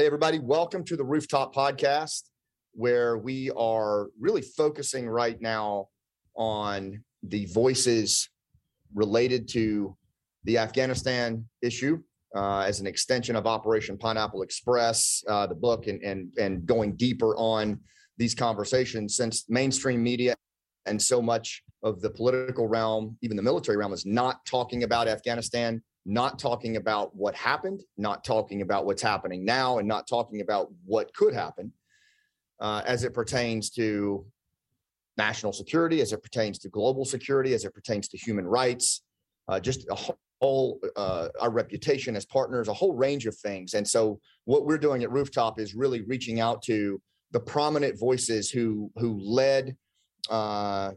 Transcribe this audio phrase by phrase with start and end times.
[0.00, 2.30] Hey, everybody, welcome to the Rooftop Podcast,
[2.72, 5.88] where we are really focusing right now
[6.34, 8.30] on the voices
[8.94, 9.94] related to
[10.44, 12.02] the Afghanistan issue
[12.34, 16.96] uh, as an extension of Operation Pineapple Express, uh, the book, and, and, and going
[16.96, 17.78] deeper on
[18.16, 20.34] these conversations since mainstream media
[20.86, 25.08] and so much of the political realm, even the military realm, is not talking about
[25.08, 30.40] Afghanistan not talking about what happened, not talking about what's happening now, and not talking
[30.40, 31.72] about what could happen
[32.60, 34.24] uh, as it pertains to
[35.16, 39.02] national security, as it pertains to global security, as it pertains to human rights,
[39.48, 43.74] uh, just a whole, uh, our reputation as partners, a whole range of things.
[43.74, 47.00] And so, what we're doing at Rooftop is really reaching out to
[47.32, 49.76] the prominent voices who who led
[50.30, 50.92] uh,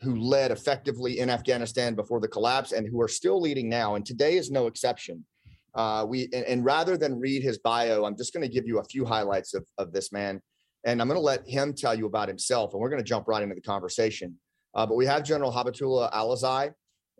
[0.00, 3.94] who led effectively in Afghanistan before the collapse and who are still leading now.
[3.94, 5.24] And today is no exception.
[5.74, 8.78] Uh, we and, and, rather than read his bio, I'm just going to give you
[8.78, 10.40] a few highlights of, of this man,
[10.84, 13.28] and I'm going to let him tell you about himself, and we're going to jump
[13.28, 14.34] right into the conversation.
[14.74, 16.72] Uh, but we have General Haibatullah Alizai.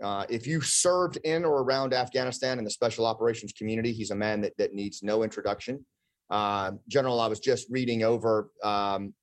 [0.02, 4.14] Uh, if you served in or around Afghanistan in the special operations community, he's a
[4.14, 5.84] man that, that needs no introduction.
[6.30, 9.14] Uh, General, I was just reading over um,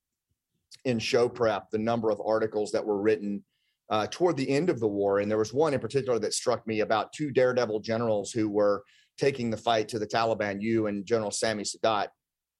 [0.84, 3.42] in show prep the number of articles that were written
[3.90, 5.20] uh, toward the end of the war.
[5.20, 8.82] And there was one in particular that struck me about two daredevil generals who were
[9.18, 12.08] taking the fight to the Taliban, you and General Sami Sadat,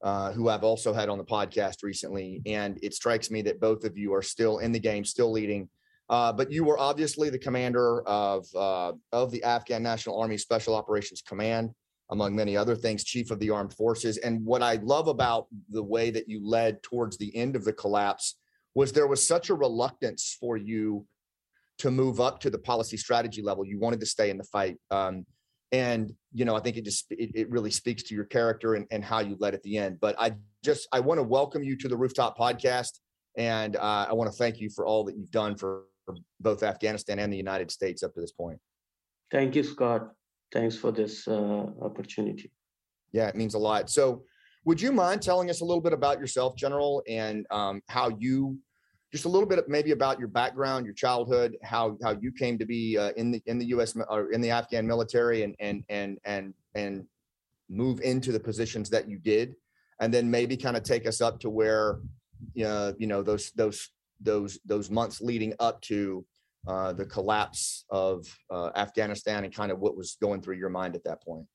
[0.03, 2.42] uh, who I've also had on the podcast recently.
[2.47, 5.69] And it strikes me that both of you are still in the game, still leading.
[6.11, 10.75] Uh, but you were obviously the commander of uh, of the Afghan National Army Special
[10.75, 11.70] Operations Command
[12.10, 14.19] among many other things, chief of the armed forces.
[14.19, 17.72] And what I love about the way that you led towards the end of the
[17.72, 18.36] collapse
[18.74, 21.06] was there was such a reluctance for you
[21.78, 23.64] to move up to the policy strategy level.
[23.64, 24.77] You wanted to stay in the fight.
[24.91, 25.24] Um,
[25.72, 28.86] and you know, I think it just it, it really speaks to your character and,
[28.90, 29.98] and how you led at the end.
[30.00, 33.00] But I just I want to welcome you to the Rooftop Podcast,
[33.36, 35.84] and uh, I want to thank you for all that you've done for
[36.39, 38.61] both Afghanistan and the United States up to this point.
[39.33, 40.11] Thank you, Scott
[40.55, 42.51] thanks for this uh, opportunity.
[43.13, 43.91] Yeah, it means a lot.
[43.91, 44.23] So,
[44.65, 48.57] would you mind telling us a little bit about yourself, General, and um, how you,
[49.13, 52.65] just a little bit maybe about your background, your childhood, how how you came to
[52.65, 53.95] be uh, in the in the U.S.
[54.09, 57.05] or in the Afghan military, and and and and and
[57.69, 59.55] move into the positions that you did,
[60.01, 61.98] and then maybe kind of take us up to where,
[62.65, 63.91] uh, you know, those those
[64.21, 66.25] those those months leading up to
[66.67, 70.97] uh, the collapse of uh, Afghanistan and kind of what was going through your mind
[70.97, 71.47] at that point?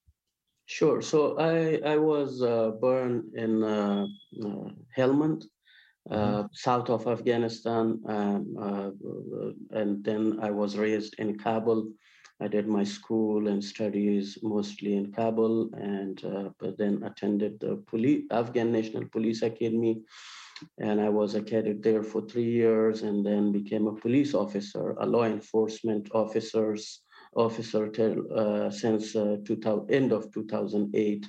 [0.65, 1.01] Sure.
[1.01, 4.05] So I I was uh, born in uh,
[4.45, 5.45] uh, Helmand,
[6.07, 6.45] mm-hmm.
[6.53, 8.93] south of Afghanistan, um,
[9.71, 11.91] and then I was raised in Kabul.
[12.41, 16.21] I did my school and studies mostly in Kabul, and
[16.59, 20.03] but then attended the police, Afghan National Police Academy
[20.77, 24.91] and I was a cadet there for three years, and then became a police officer,
[24.99, 27.01] a law enforcement officers
[27.35, 31.27] officer till uh, since uh, 2000, end of 2008.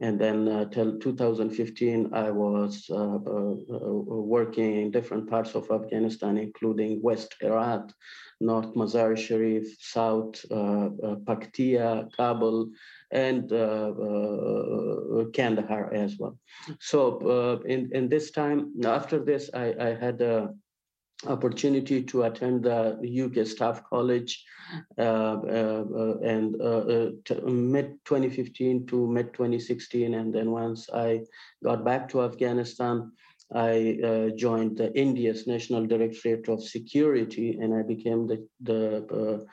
[0.00, 3.92] And then uh, till 2015, I was uh, uh, uh,
[4.36, 7.92] working in different parts of Afghanistan, including West Herat,
[8.40, 12.70] North Mazar Sharif, South Paktia, Kabul,
[13.10, 16.38] and uh, uh, Kandahar as well.
[16.78, 20.54] So uh, in, in this time, after this, I, I had a
[21.26, 24.44] opportunity to attend the UK Staff College
[24.98, 27.10] uh, uh, and uh,
[27.44, 30.14] mid 2015 to mid 2016.
[30.14, 31.22] And then once I
[31.62, 33.12] got back to Afghanistan,
[33.52, 39.44] I joined the NDS National Directorate of Security and I became the, the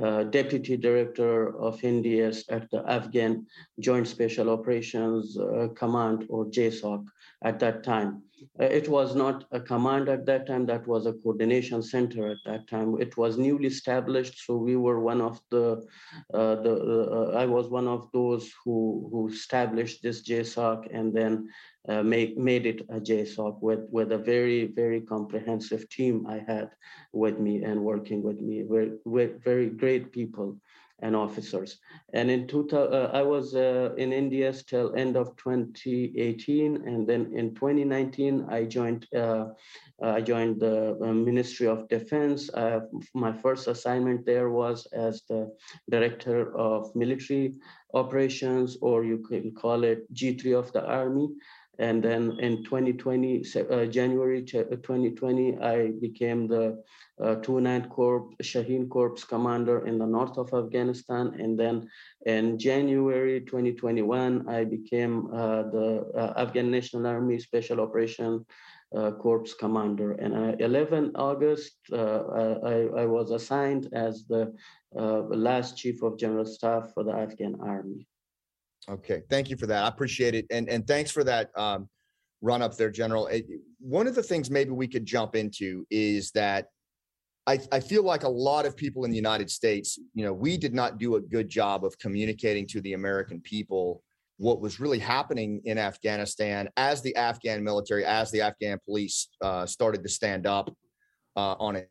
[0.00, 3.46] uh, Deputy Director of NDS at the Afghan
[3.78, 7.04] Joint Special Operations uh, Command or JSOC
[7.44, 8.22] at that time.
[8.60, 12.38] Uh, it was not a command at that time, that was a coordination center at
[12.44, 13.00] that time.
[13.00, 15.86] It was newly established, so we were one of the,
[16.34, 16.74] uh, the
[17.12, 21.48] uh, I was one of those who, who established this JSOC and then
[21.88, 26.70] uh, make, made it a JSOC with, with a very, very comprehensive team I had
[27.12, 28.92] with me and working with me, very,
[29.44, 30.56] very great people
[31.02, 31.78] and officers.
[32.14, 37.32] And in 2000, uh, I was uh, in NDS till end of 2018, and then
[37.34, 39.46] in 2019 I joined uh,
[40.02, 42.50] I joined the uh, Ministry of Defense.
[43.14, 45.50] my first assignment there was as the
[45.90, 47.54] director of military
[47.94, 51.28] operations, or you can call it G3 of the Army.
[51.78, 56.82] And then in 2020, uh, January 2020, uh, I became the
[57.18, 61.34] uh, 29th Corps, Shaheen Corps commander in the north of Afghanistan.
[61.40, 61.88] And then
[62.26, 68.44] in January 2021, I became uh, the uh, Afghan National Army Special Operation
[68.94, 70.12] uh, Corps commander.
[70.12, 71.96] And uh, 11 August, I,
[72.96, 74.52] I, was assigned as the
[74.92, 78.06] last chief of general staff for the Afghan army.
[78.88, 79.84] Okay, thank you for that.
[79.84, 81.88] I appreciate it, and and thanks for that um,
[82.40, 83.30] run up there, General.
[83.78, 86.66] One of the things maybe we could jump into is that
[87.46, 90.56] I, I feel like a lot of people in the United States, you know, we
[90.56, 94.02] did not do a good job of communicating to the American people
[94.38, 99.66] what was really happening in Afghanistan as the Afghan military, as the Afghan police uh,
[99.66, 100.72] started to stand up
[101.36, 101.82] uh, on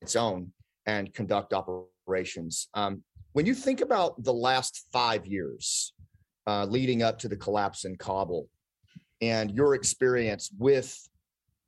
[0.00, 0.52] its own
[0.86, 2.68] and conduct operations.
[2.74, 5.92] Um, when you think about the last five years
[6.48, 8.48] uh, leading up to the collapse in Kabul
[9.20, 10.96] and your experience with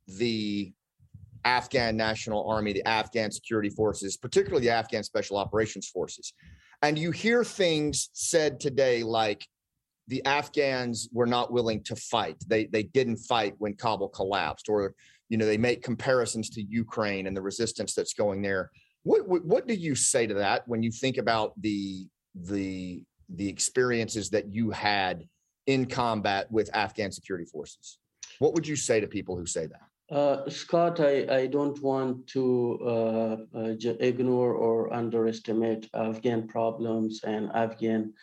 [0.07, 0.73] the
[1.45, 6.33] Afghan National Army, the Afghan security forces, particularly the Afghan Special Operations Forces,
[6.81, 9.45] and you hear things said today like
[10.07, 12.37] the Afghans were not willing to fight.
[12.47, 14.95] They they didn't fight when Kabul collapsed, or
[15.29, 18.71] you know they make comparisons to Ukraine and the resistance that's going there.
[19.03, 23.03] What, what what do you say to that when you think about the the
[23.35, 25.27] the experiences that you had
[25.67, 27.97] in combat with Afghan security forces?
[28.39, 30.15] What would you say to people who say that?
[30.15, 37.49] Uh, Scott, I, I don't want to uh, uh, ignore or underestimate Afghan problems and
[37.53, 38.13] Afghan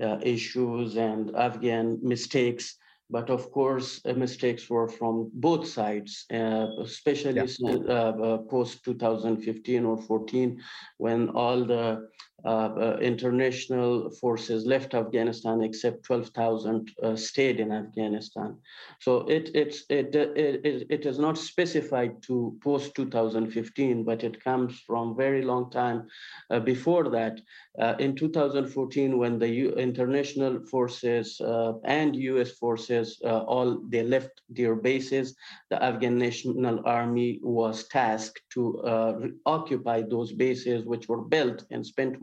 [0.00, 2.76] uh, issues and Afghan mistakes.
[3.10, 7.82] But of course, uh, mistakes were from both sides, uh, especially yeah.
[7.92, 10.62] Uh, post 2015 or 14,
[10.98, 12.08] when all the
[12.44, 18.56] uh, uh, international forces left Afghanistan, except 12,000 uh, stayed in Afghanistan.
[19.00, 24.80] So it, it's, it, it, it is not specified to post 2015, but it comes
[24.80, 26.08] from very long time
[26.50, 27.40] uh, before that.
[27.80, 34.40] Uh, in 2014, when the U international forces uh, and US forces all they left
[34.48, 35.36] their bases,
[35.70, 42.20] the Afghan National Army was tasked to occupy those bases which were built and spent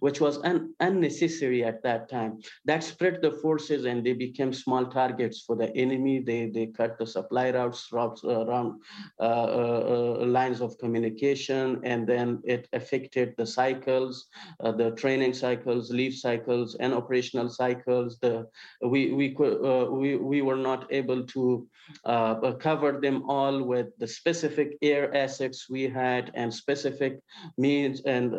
[0.00, 2.40] which was un- unnecessary at that time.
[2.64, 6.20] That spread the forces and they became small targets for the enemy.
[6.20, 8.80] They, they cut the supply routes, routes uh, around
[9.20, 14.26] uh, uh, uh, lines of communication, and then it affected the cycles,
[14.60, 18.18] uh, the training cycles, leave cycles, and operational cycles.
[18.20, 18.46] The,
[18.82, 21.66] we, we, uh, we, we were not able to
[22.60, 27.20] cover them all with the specific air assets we had and specific
[27.58, 28.34] means and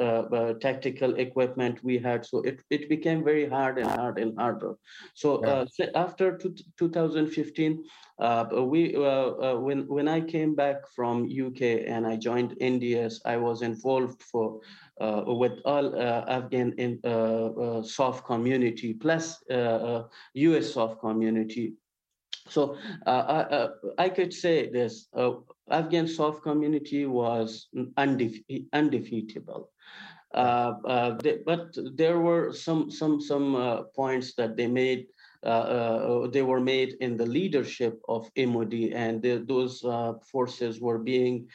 [0.76, 2.26] tactical equipment we had.
[2.26, 4.74] So it, it became very hard and hard and harder.
[5.14, 6.38] So uh, after
[6.78, 7.84] 2015,
[8.20, 13.16] uh, we uh, uh, when when I came back from UK and I joined NDS,
[13.26, 14.62] I was involved for
[15.02, 17.00] uh, with all uh, Afghan in,
[17.84, 19.44] SOF community plus
[20.34, 21.74] US SOF community.
[22.48, 25.08] So I, I could say this:
[25.70, 27.68] Afghan SOF community was
[27.98, 29.68] undefe- undefeatable.
[30.34, 35.08] Uh, uh, they, but there were some some some uh, points that they made
[35.46, 40.82] Uh, uh, uh, they were made in the leadership of MOD, and those uh, forces
[40.82, 41.48] were being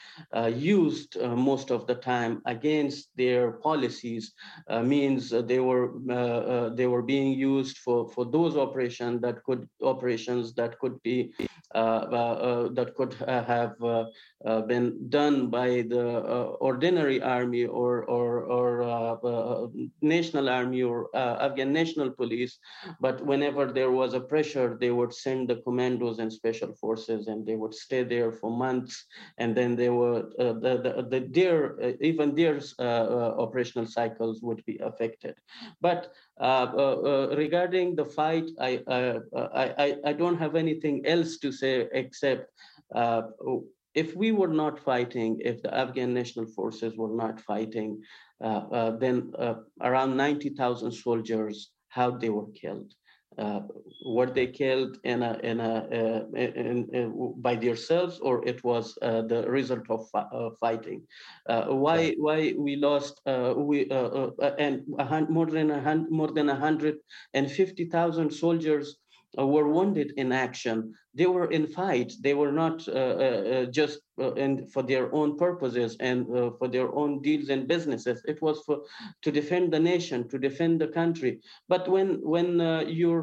[0.52, 4.32] used most of the time against their policies.
[4.84, 5.86] means they were
[6.78, 11.32] they were being used for for those operations that could operations that could be
[11.74, 13.76] that could have
[14.68, 16.04] been done by the
[16.60, 19.70] ordinary army or or or
[20.02, 22.58] national army or Afghan national police,
[23.00, 27.38] but whenever there was a pressure, they would send the commandos and special forces, and
[27.48, 28.94] they would stay there for months,
[29.42, 33.86] and then they were uh, the, the, the their uh, even their uh, uh, operational
[33.98, 35.34] cycles would be affected.
[35.86, 36.00] But
[36.48, 36.66] uh,
[37.44, 42.44] regarding the fight, I, I I I don't have anything else to say except
[44.02, 47.90] if we were not fighting, if the Afghan national forces were not fighting,
[48.48, 49.56] uh, uh, then uh,
[49.88, 51.56] around 90,000 soldiers,
[51.88, 52.90] how they were killed
[53.40, 53.60] uh,
[54.04, 58.96] were they killed in a, in a, uh, in, in, by themselves or it was
[59.02, 61.02] uh, the result of uh, fighting?
[61.48, 63.88] Uh, why why we lost uh, we
[64.58, 64.84] and
[65.28, 68.96] more than a hundred more than 150,000 soldiers
[69.36, 72.14] were wounded in action they were in fight.
[72.22, 74.00] They were not uh, uh, just
[74.38, 76.26] and for their own purposes and
[76.58, 78.22] for their own deals and businesses.
[78.26, 78.76] It was for
[79.24, 81.40] to defend the nation, to defend the country.
[81.68, 82.48] But when when
[83.02, 83.18] your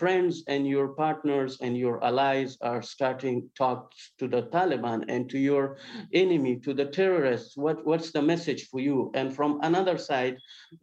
[0.00, 5.38] friends and your partners and your allies are starting talks to the Taliban and to
[5.38, 5.76] your
[6.12, 9.10] enemy, to the terrorists, what what's the message for you?
[9.14, 10.36] And from another side,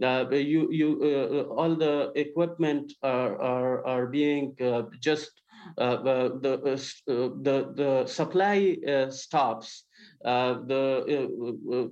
[0.03, 5.38] uh, you you uh, all the equipment are are, are being uh, just uh,
[5.77, 9.85] Uh, the, uh, uh, the, the supply uh, stops.
[10.23, 11.89] the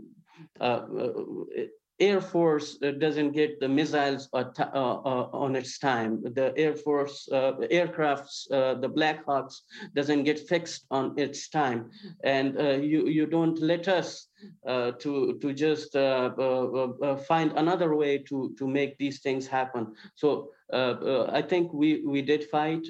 [1.99, 6.21] Air Force doesn't get the missiles uh, uh, on its time.
[6.21, 9.63] The Air Force uh, aircrafts, the Black Hawks,
[9.95, 11.89] doesn't get fixed on its time,
[12.23, 14.26] and you you don't let us
[14.67, 19.95] uh, to to just uh, uh, find another way to to make these things happen.
[20.15, 22.83] So I think we we did fight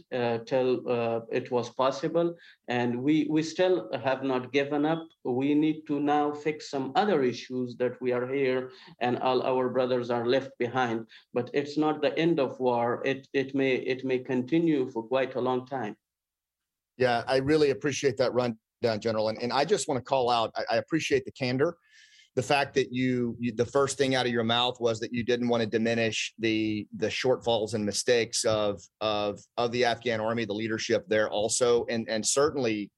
[0.46, 0.72] till
[1.32, 2.36] it was possible,
[2.68, 5.08] and we we still have not given up.
[5.24, 9.70] We need to now fix some other issues that we are here, and all our
[9.70, 11.06] brothers are left behind.
[11.34, 13.01] But it's not the end of war.
[13.06, 15.96] It it may it may continue for quite a long time.
[16.98, 19.29] Yeah, I really appreciate that run down, General.
[19.29, 21.77] And, and I just want to call out, I, I appreciate the candor.
[22.36, 25.24] The fact that you, you, the first thing out of your mouth was that you
[25.24, 30.46] didn't want to diminish the the shortfalls and mistakes of of of the Afghan army,
[30.46, 32.91] the leadership there also, and and certainly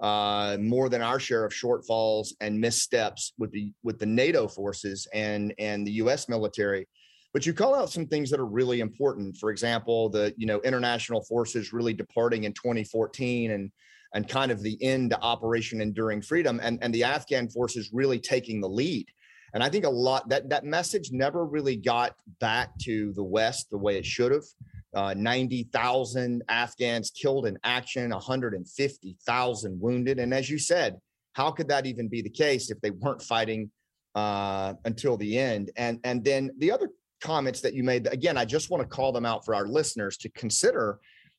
[0.00, 5.06] uh, more than our share of shortfalls and missteps with the with the NATO forces
[5.12, 6.28] and and the U.S.
[6.28, 6.88] military.
[7.32, 9.36] But you call out some things that are really important.
[9.36, 13.70] For example, the you know international forces really departing in 2014 and
[14.14, 18.18] and kind of the end to Operation Enduring Freedom, and, and the Afghan forces really
[18.18, 19.06] taking the lead.
[19.54, 23.70] And I think a lot that that message never really got back to the West
[23.70, 24.44] the way it should have.
[24.92, 30.18] Uh, 90,000 Afghans killed in action, 150,000 wounded.
[30.18, 30.98] And as you said,
[31.32, 33.70] how could that even be the case if they weren't fighting
[34.14, 35.70] uh, until the end?
[35.76, 36.90] And and then the other
[37.20, 40.16] comments that you made, again, I just want to call them out for our listeners
[40.18, 40.98] to consider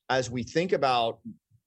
[0.10, 1.20] as we think about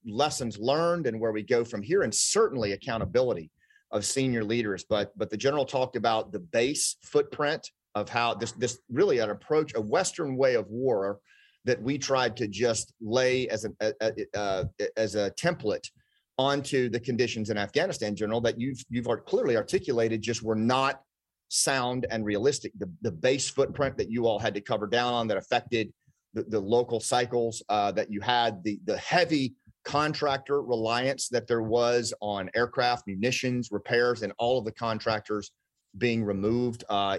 [0.05, 3.49] lessons learned and where we go from here, and certainly accountability
[3.91, 4.85] of senior leaders.
[4.87, 9.29] But but the general talked about the base footprint of how this this really an
[9.29, 11.19] approach, a Western way of war
[11.63, 14.63] that we tried to just lay as a, a, a uh,
[14.97, 15.89] as a template
[16.37, 21.01] onto the conditions in Afghanistan, General, that you've you've clearly articulated just were not
[21.49, 22.71] sound and realistic.
[22.77, 25.91] The the base footprint that you all had to cover down on that affected
[26.33, 31.61] the, the local cycles uh, that you had, the the heavy contractor reliance that there
[31.61, 35.51] was on aircraft, munitions, repairs, and all of the contractors
[35.97, 37.17] being removed uh,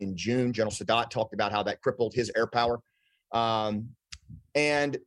[0.00, 0.52] in June.
[0.52, 2.80] General Sadat talked about how that crippled his air power.
[3.32, 3.90] Um,
[4.54, 4.98] and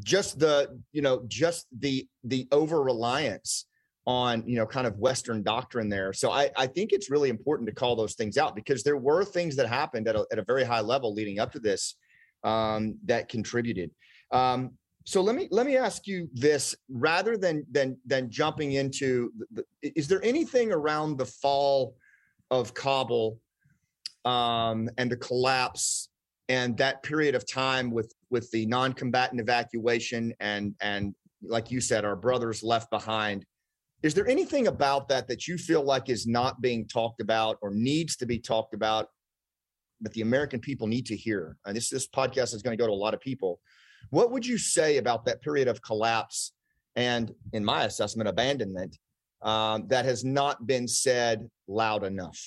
[0.00, 3.66] just the you know just the the over reliance
[4.06, 7.68] on you know kind of western doctrine there so i i think it's really important
[7.68, 10.44] to call those things out because there were things that happened at a, at a
[10.44, 11.96] very high level leading up to this
[12.42, 13.90] um, that contributed
[14.32, 14.70] um,
[15.04, 19.64] so let me let me ask you this rather than than than jumping into the,
[19.82, 21.96] is there anything around the fall
[22.50, 23.38] of kabul
[24.24, 26.08] um, and the collapse
[26.48, 32.04] and that period of time with with the non-combatant evacuation and and like you said
[32.04, 33.44] our brothers left behind
[34.02, 37.70] is there anything about that that you feel like is not being talked about or
[37.72, 39.08] needs to be talked about
[40.00, 41.56] that the american people need to hear?
[41.64, 43.60] And this this podcast is going to go to a lot of people
[44.10, 46.52] what would you say about that period of collapse
[46.96, 48.98] and, in my assessment, abandonment
[49.42, 52.38] um, that has not been said loud enough?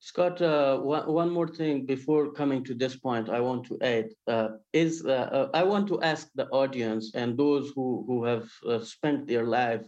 [0.00, 4.10] Scott, uh, one, one, more thing before coming to this point, I want to add
[4.26, 8.46] uh, is uh, uh I want to ask the audience and those who, who have
[8.68, 9.86] uh, spent their life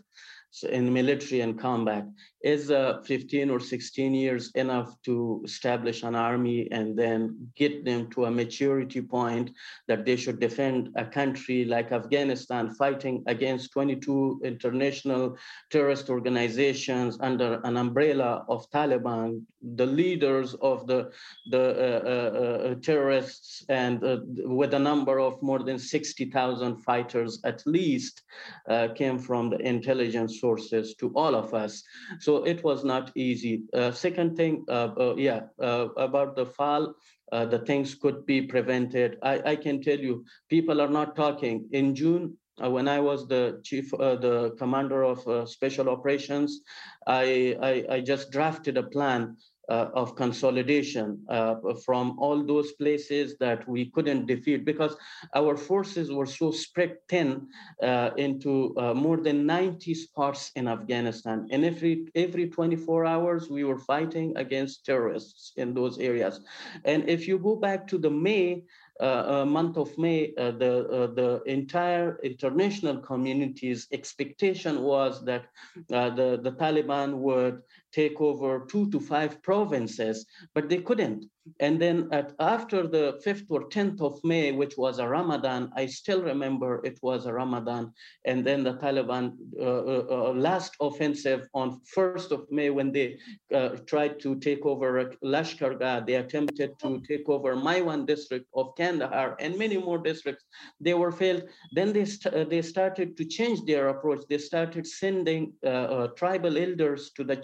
[0.62, 2.06] in military and combat
[2.46, 8.08] is uh, 15 or 16 years enough to establish an army and then get them
[8.10, 9.50] to a maturity point
[9.88, 15.36] that they should defend a country like Afghanistan fighting against 22 international
[15.72, 19.42] terrorist organizations under an umbrella of Taliban,
[19.74, 21.10] the leaders of the,
[21.50, 24.18] the uh, uh, uh terrorists and uh,
[24.60, 28.22] with a number of more than 60,000 fighters at least
[28.68, 31.82] uh, came from the intelligence sources to all of us.
[32.20, 33.62] So it was not easy.
[33.72, 36.94] Uh, second thing, uh, uh, yeah, uh, about the fall,
[37.32, 39.18] uh, the things could be prevented.
[39.22, 41.68] I, I can tell you, people are not talking.
[41.72, 46.62] In June, uh, when I was the chief, the commander of special operations,
[47.06, 49.36] I, I, I just drafted a plan
[49.68, 54.96] uh, of consolidation uh, from all those places that we couldn't defeat because
[55.34, 57.46] our forces were so spread thin
[57.82, 61.46] uh, into uh, more than 90 spots in Afghanistan.
[61.50, 66.40] And every, every 24 hours, we were fighting against terrorists in those areas.
[66.84, 68.62] And if you go back to the May,
[68.98, 75.48] uh, uh, month of May, uh, the the entire international community's expectation was that
[75.88, 77.60] the the Taliban would
[77.96, 81.24] take over two to five provinces, but they couldn't.
[81.60, 85.86] And then at, after the 5th or 10th of May, which was a Ramadan, I
[85.86, 87.92] still remember it was a Ramadan.
[88.24, 93.18] And then the Taliban uh, uh, uh last offensive on 1st of May, when they
[93.54, 99.36] uh, tried to take over Lashkargah, they attempted to take over Maiwand district of Kandahar
[99.38, 100.44] and many more districts.
[100.80, 101.44] They were failed.
[101.72, 104.22] Then they, st uh, they started to change their approach.
[104.28, 107.36] They started sending uh, tribal elders to the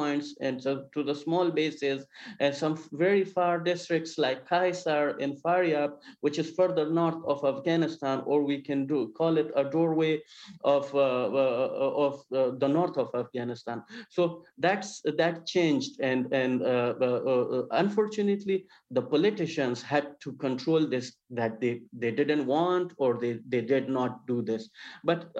[0.00, 2.06] checkpoints and so to the small bases
[2.40, 8.22] and some very far districts like Kaisar in Faryab, which is further north of Afghanistan,
[8.26, 10.20] or we can do call it a doorway
[10.64, 13.82] of uh, uh, of uh, the north of Afghanistan.
[14.08, 20.86] So that's that changed, and and uh, uh, uh, unfortunately, the politicians had to control
[20.86, 24.68] this that they they didn't want or they they did not do this.
[25.04, 25.32] But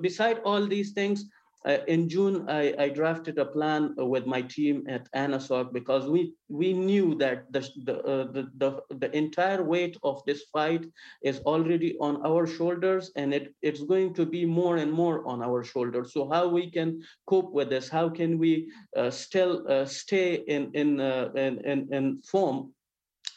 [0.00, 1.24] beside all these things
[1.66, 6.34] uh, in June, I, I, drafted a plan with my team at ANASOC because we
[6.48, 10.84] we knew that the the, uh, the, the the entire weight of this fight
[11.22, 15.42] is already on our shoulders, and it it's going to be more and more on
[15.42, 16.12] our shoulders.
[16.12, 17.88] So how we can cope with this?
[17.88, 22.73] How can we uh, still uh, stay in in, uh, in in in form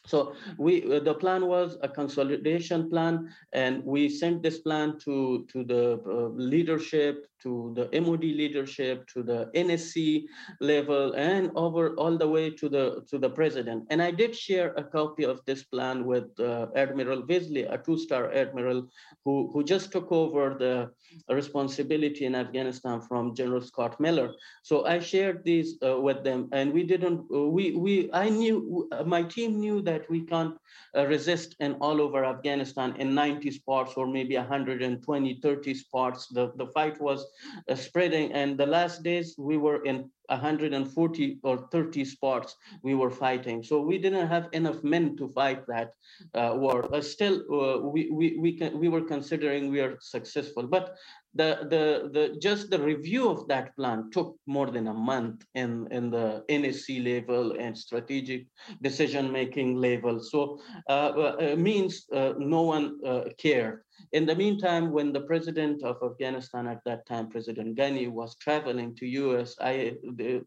[0.07, 5.45] so we uh, the plan was a consolidation plan, and we sent this plan to
[5.51, 10.23] to the uh, leadership, to the MOD leadership, to the NSC
[10.61, 13.85] level, and over all the way to the to the president.
[13.89, 18.31] And I did share a copy of this plan with uh, Admiral Vasely, a two-star
[18.33, 18.87] admiral
[19.25, 20.89] who who just took over the
[21.33, 24.33] responsibility in Afghanistan from General Scott Miller.
[24.63, 27.19] So I shared these uh, with them, and we didn't.
[27.33, 30.55] Uh, we we I knew my team knew that that we can't
[30.95, 36.27] uh, resist in all over Afghanistan in 90 spots or maybe 120, 30 spots.
[36.27, 37.25] The, the fight was
[37.69, 43.11] uh, spreading and the last days we were in 140 or 30 spots we were
[43.11, 43.63] fighting.
[43.63, 45.91] So we didn't have enough men to fight that
[46.33, 46.93] uh, war.
[46.93, 50.67] Uh, still, uh, we, we, we, can, we were considering we are successful.
[50.67, 50.95] But
[51.33, 55.87] the, the, the, just the review of that plan took more than a month in,
[55.91, 58.47] in the NSC level and strategic
[58.81, 60.19] decision-making level.
[60.19, 63.83] So uh, uh means uh, no one uh, cared.
[64.13, 68.95] In the meantime, when the president of Afghanistan at that time, President Ghani, was traveling
[68.95, 69.95] to US, I,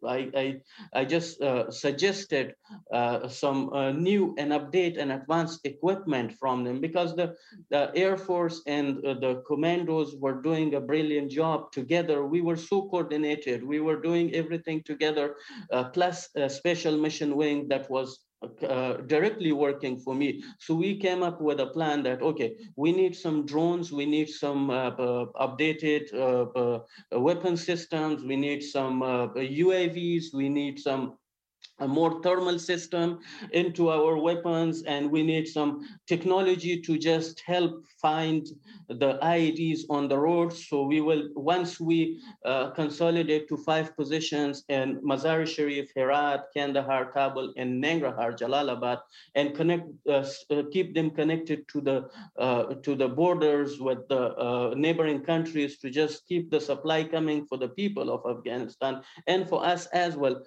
[0.07, 0.61] I, I,
[0.95, 2.55] I just uh, suggested
[2.93, 7.35] uh, some uh, new and update and advanced equipment from them because the,
[7.71, 12.27] the Air Force and uh, the commandos were doing a brilliant job together.
[12.27, 13.63] We were so coordinated.
[13.65, 15.37] We were doing everything together,
[15.71, 18.21] uh, plus a special mission wing that was
[18.67, 20.43] uh, directly working for me.
[20.59, 24.29] So we came up with a plan that, okay, we need some drones, we need
[24.29, 31.19] some uh, uh, updated uh, uh, weapon systems, we need some UAVs, we need some
[31.81, 33.19] a more thermal system
[33.53, 38.47] into our weapons and we need some technology to just help find
[38.89, 40.53] the IEDs on the road.
[40.53, 47.13] So we will, once we uh, consolidate to five positions in Mazar Sharif, Herat, Kandahar,
[47.13, 49.01] Kabul, and Nangarhar, Jalalabad,
[49.35, 54.37] and connect, uh, uh, keep them connected to the uh, to the borders with the
[54.37, 59.49] uh, neighboring countries to just keep the supply coming for the people of Afghanistan and
[59.49, 60.43] for us as well.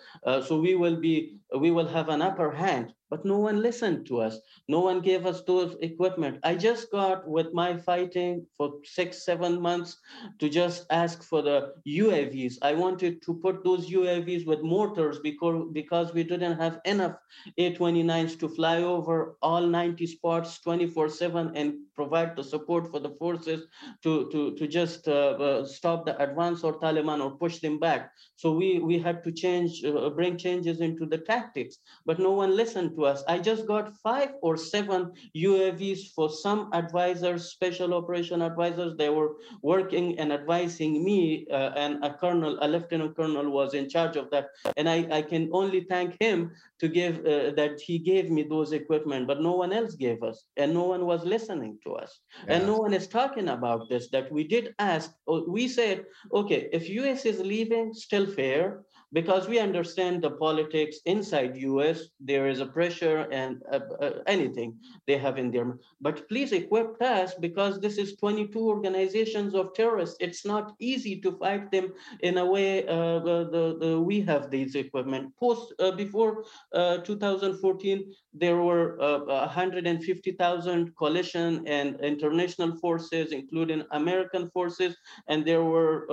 [0.48, 1.23] So we will be
[1.60, 4.40] we will have an upper hand but no one listened to us.
[4.68, 6.40] No one gave us those equipment.
[6.44, 10.00] I just got with my fighting for six, seven months
[10.40, 12.56] to just ask for the UAVs.
[12.64, 17.16] I wanted to put those UAVs with mortars because, because we didn't have enough
[17.60, 23.68] A-29s to fly over all 90 spots 24-7 and provide the support for the forces
[24.02, 28.12] to, to, to just uh, uh, stop the advance or Taliban or push them back.
[28.38, 32.56] So we, we had to change, uh, bring changes into the tactics, but no one
[32.56, 33.24] listened to to us.
[33.28, 38.96] I just got five or seven UAVs for some advisors, special operation advisors.
[38.98, 43.90] They were working and advising me, uh, and a colonel, a lieutenant colonel, was in
[43.90, 44.48] charge of that.
[44.78, 48.72] And I, I can only thank him to give uh, that he gave me those
[48.74, 52.56] equipment, but no one else gave us, and no one was listening to us, yeah.
[52.56, 54.10] and no one is talking about this.
[54.10, 55.12] That we did ask.
[55.28, 58.84] Oh, we said, okay, if US is leaving, still fair
[59.14, 64.76] because we understand the politics inside us there is a pressure and uh, uh, anything
[65.08, 70.18] they have in there but please equip us because this is 22 organizations of terrorists.
[70.20, 74.76] It's not easy to fight them in a way uh, the, the, we have these
[74.76, 75.34] equipment.
[75.40, 84.50] Post uh, before uh, 2014 there were 150,000 uh, coalition and international forces including american
[84.50, 84.96] forces
[85.28, 86.08] and there were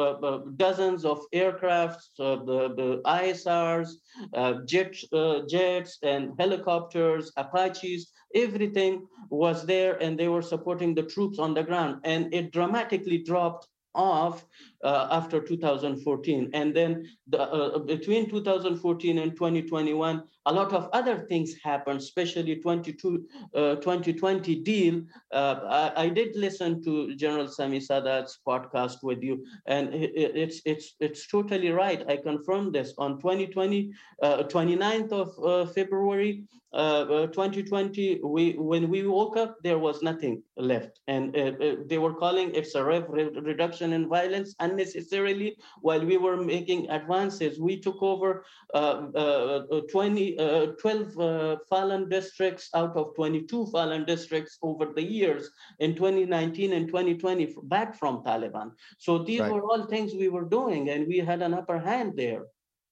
[0.57, 3.91] dozens of aircrafts the, the ISRs,
[4.35, 11.03] uh, jets, uh, jets and helicopters, Apaches, everything was there and they were supporting the
[11.03, 12.01] troops on the ground.
[12.05, 14.45] And it dramatically dropped off
[14.85, 16.51] uh, after 2014.
[16.55, 22.57] And then the, uh, between 2014 and 2021, a lot of other things happened, especially
[22.57, 25.03] 22, uh, 2020 deal.
[25.33, 30.63] Uh, I, I, did listen to General Sami Sadat's podcast with you, and it, it's
[30.65, 32.03] it's it's totally right.
[32.09, 36.45] I confirmed this on 2020, 29th uh, of uh, February.
[36.73, 41.51] Uh, 2020, we when we woke up, there was nothing left, and uh,
[41.87, 45.57] they were calling it's a rev reduction in violence unnecessarily.
[45.81, 50.37] While we were making advances, we took over uh, uh, uh, 20,
[50.81, 57.55] 12 fallen districts out of 22 fallen districts over the years in 2019 and 2020
[57.65, 58.73] back from Taliban.
[58.99, 59.53] So these right.
[59.53, 62.45] were all things we were doing, and we had an upper hand there.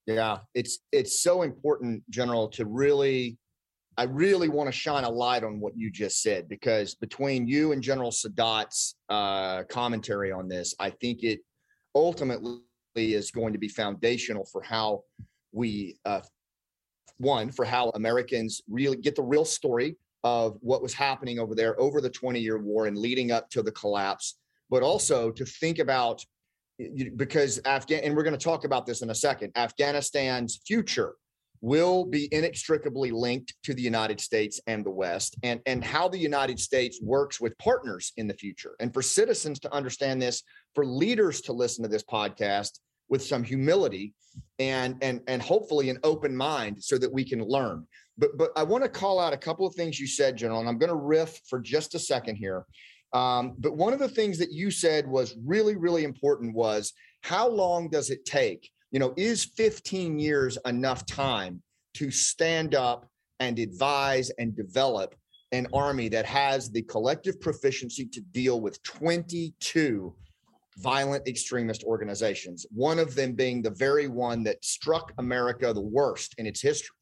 [0.07, 3.37] Yeah, it's it's so important, General, to really
[3.99, 7.73] I really want to shine a light on what you just said because between you
[7.73, 11.41] and General Sadat's uh, commentary on this, I think it
[11.99, 12.61] ultimately
[12.97, 15.03] is going to be foundational for how
[15.53, 16.21] we, uh,
[17.19, 21.79] one, for how Americans really get the real story of what was happening over there
[21.81, 24.39] over the 20 year war and leading up to the collapse,
[24.71, 26.25] but also to think about
[27.17, 31.15] because Afghan, and we're going to talk about this in a second, Afghanistan's future
[31.61, 36.19] will be inextricably linked to the United States and the West, and, and how the
[36.19, 38.75] United States works with partners in the future.
[38.81, 40.43] And for citizens to understand this,
[40.75, 44.15] for leaders to listen to this podcast with some humility
[44.59, 47.87] and and and hopefully an open mind so that we can learn.
[48.17, 50.69] But but I want to call out a couple of things you said, General, and
[50.69, 52.65] I'm going to riff for just a second here.
[53.13, 56.93] Um, but one of the things that you said was really, really important was
[57.23, 61.63] how long does it take you know, is 15 years enough time
[61.95, 63.07] to stand up
[63.41, 65.15] and advise and develop
[65.53, 70.15] an army that has the collective proficiency to deal with 22
[70.79, 76.35] violent extremist organizations, one of them being the very one that struck America the worst
[76.39, 76.95] in its history.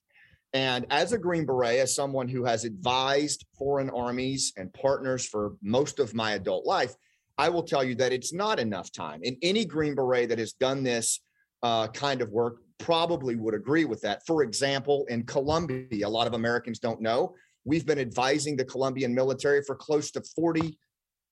[0.54, 5.56] And as a Green Beret, as someone who has advised foreign armies and partners for
[5.60, 6.94] most of my adult life,
[7.36, 9.20] I will tell you that it's not enough time.
[9.24, 11.20] And any Green Beret that has done this
[11.62, 14.24] uh, kind of work probably would agree with that.
[14.26, 19.14] For example, in Colombia, a lot of Americans don't know, we've been advising the Colombian
[19.14, 20.78] military for close to 40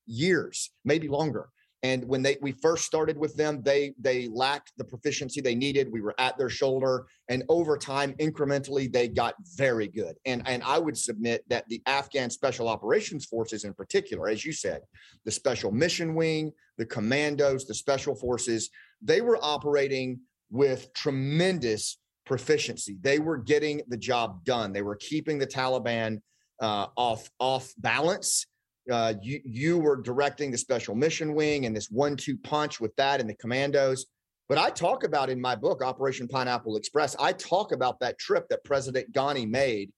[0.07, 1.49] years, maybe longer.
[1.85, 5.92] And when they we first started with them, they they lacked the proficiency they needed.
[5.92, 10.16] We were at their shoulder, and over time, incrementally, they got very good.
[10.25, 14.53] And and I would submit that the Afghan Special Operations Forces, in particular, as you
[14.53, 14.81] said,
[15.27, 18.70] the Special Mission Wing, the Commandos, the Special Forces,
[19.03, 20.20] they were operating
[20.51, 22.97] with tremendous proficiency.
[23.03, 24.73] They were getting the job done.
[24.73, 26.23] They were keeping the Taliban
[26.62, 28.47] uh, off off balance
[28.90, 33.20] uh, you you were directing the special mission wing and this one-two punch with that
[33.20, 34.07] and the commandos.
[34.49, 38.47] But I talk about in my book, Operation Pineapple Express, I talk about that trip
[38.51, 39.90] that President Ghani made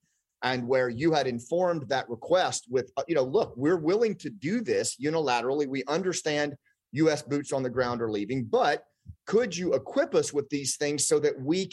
[0.42, 4.30] and where you had informed that request with, uh, you know, look, we're willing to
[4.30, 5.66] do this unilaterally.
[5.66, 6.54] We understand
[6.92, 7.22] U.S.
[7.22, 8.84] boots on the ground are leaving, but
[9.26, 11.70] could you equip us with these things so that we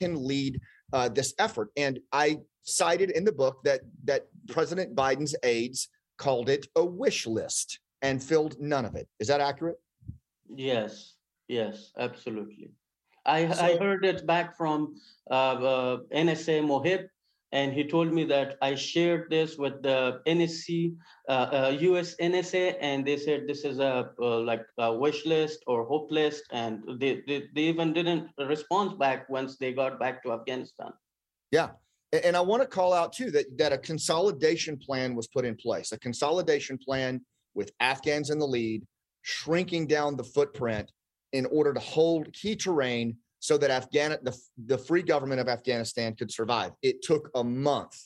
[0.00, 0.60] can lead
[0.92, 1.68] uh, this effort?
[1.76, 5.88] And I cited in the book that that President Biden's aides
[6.20, 9.08] called it a wish list and filled none of it.
[9.18, 9.80] Is that accurate?
[10.54, 11.14] Yes,
[11.48, 12.70] yes, absolutely.
[13.24, 14.96] I, so, I heard it back from
[15.30, 17.08] uh, uh, NSA Mohib,
[17.52, 20.94] and he told me that I shared this with the NSC,
[21.28, 25.62] uh, US uh, NSA, and they said this is a uh, like a wish list
[25.66, 30.22] or hope list, and they, they, they even didn't respond back once they got back
[30.24, 30.92] to Afghanistan.
[31.50, 31.70] Yeah,
[32.12, 35.54] And I want to call out too that, that a consolidation plan was put in
[35.54, 37.20] place, a consolidation plan
[37.54, 38.82] with Afghans in the lead,
[39.22, 40.90] shrinking down the footprint
[41.32, 46.14] in order to hold key terrain so that Afghan the, the free government of Afghanistan
[46.14, 46.72] could survive.
[46.82, 47.96] It took a month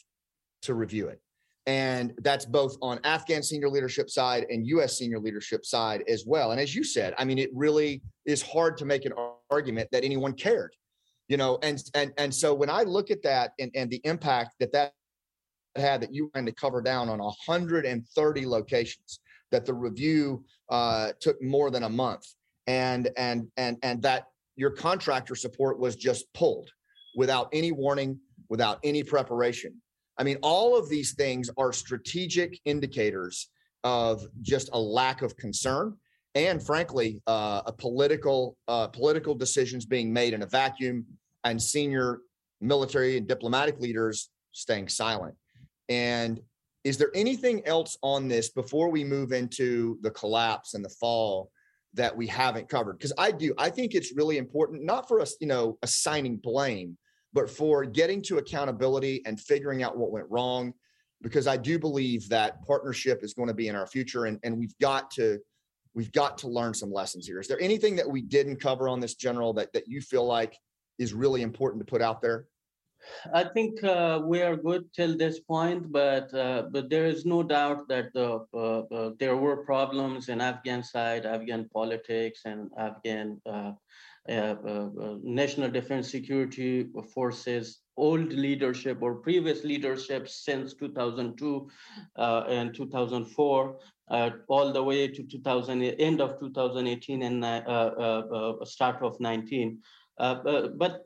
[0.62, 1.20] to review it.
[1.66, 6.52] And that's both on Afghan senior leadership side and US senior leadership side as well.
[6.52, 9.12] And as you said, I mean, it really is hard to make an
[9.50, 10.74] argument that anyone cared,
[11.28, 14.54] you know, and and and so when I look at that and, and the impact
[14.60, 14.92] that that
[15.76, 21.42] had that you wanted to cover down on 130 locations, that the review uh, took
[21.42, 22.26] more than a month
[22.66, 26.70] and and and and that your contractor support was just pulled
[27.16, 29.74] without any warning, without any preparation.
[30.18, 33.50] I mean, all of these things are strategic indicators
[33.82, 35.96] of just a lack of concern
[36.34, 41.04] and frankly uh, a political uh, political decisions being made in a vacuum
[41.44, 42.20] and senior
[42.60, 45.34] military and diplomatic leaders staying silent.
[45.88, 46.40] And
[46.82, 51.50] is there anything else on this before we move into the collapse and the fall
[51.94, 52.98] that we haven't covered?
[52.98, 56.96] Because i do i think it's really important not for us you know assigning blame
[57.32, 60.72] but for getting to accountability and figuring out what went wrong
[61.22, 64.56] because i do believe that partnership is going to be in our future and, and
[64.56, 65.38] we've got to
[65.94, 69.00] we've got to learn some lessons here is there anything that we didn't cover on
[69.00, 70.56] this general that that you feel like
[70.98, 72.46] is really important to put out there
[73.32, 77.42] I think uh, we are good till this point, but uh, but there is no
[77.42, 83.40] doubt that the, uh, uh there were problems in Afghan side, Afghan politics, and Afghan
[83.46, 83.72] uh,
[84.28, 91.68] uh, national defense security forces, old leadership or previous leadership since 2002
[92.16, 93.78] and 2004.
[94.10, 99.78] Uh, all the way to 2000, end of 2018 and uh, uh, start of 19.
[100.18, 101.04] but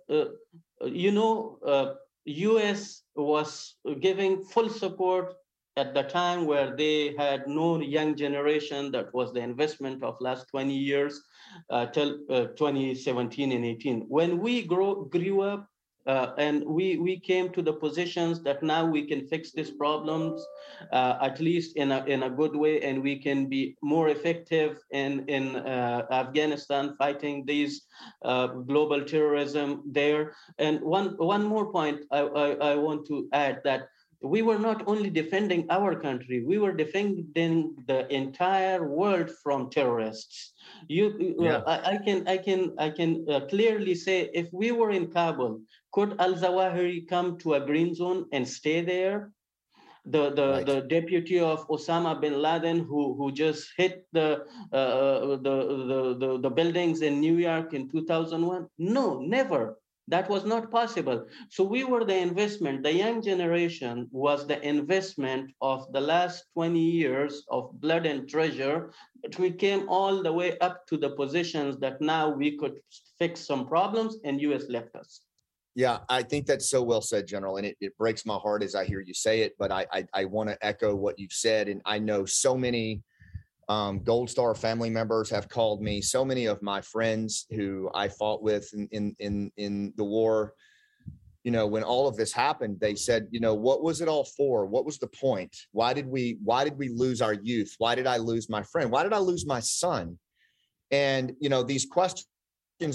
[0.84, 5.34] you know, uh, US was giving full support
[5.76, 10.48] at the time where they had no young generation that was the investment of last
[10.48, 11.22] 20 years
[11.70, 15.68] uh, till uh, 2017 and 18 when we grow, grew up
[16.08, 20.44] uh, and we we came to the positions that now we can fix these problems
[20.92, 24.78] uh, at least in a in a good way and we can be more effective
[24.90, 27.82] in in uh, Afghanistan fighting these
[28.24, 33.60] uh, global terrorism there and one one more point I, I, I want to add
[33.64, 33.88] that
[34.20, 40.54] we were not only defending our country, we were defending the entire world from terrorists.
[40.88, 41.62] You, yeah.
[41.66, 45.60] I, I, can, I can, I can uh, clearly say, if we were in Kabul,
[45.98, 49.32] could Al Zawahiri come to a green zone and stay there?
[50.04, 50.64] The, the, right.
[50.64, 55.58] the deputy of Osama bin Laden, who, who just hit the, uh, the,
[55.90, 58.68] the, the, the buildings in New York in 2001?
[58.78, 59.80] No, never.
[60.06, 61.26] That was not possible.
[61.50, 62.84] So we were the investment.
[62.84, 68.92] The young generation was the investment of the last 20 years of blood and treasure.
[69.20, 72.76] But we came all the way up to the positions that now we could
[73.18, 75.22] fix some problems and US left us.
[75.74, 77.58] Yeah, I think that's so well said, General.
[77.58, 80.04] And it, it breaks my heart as I hear you say it, but I, I,
[80.12, 81.68] I want to echo what you've said.
[81.68, 83.02] And I know so many
[83.68, 86.00] um, Gold Star family members have called me.
[86.00, 90.54] So many of my friends who I fought with in, in in in the war,
[91.44, 94.24] you know, when all of this happened, they said, you know, what was it all
[94.24, 94.66] for?
[94.66, 95.54] What was the point?
[95.72, 97.74] Why did we why did we lose our youth?
[97.78, 98.90] Why did I lose my friend?
[98.90, 100.18] Why did I lose my son?
[100.90, 102.26] And you know, these questions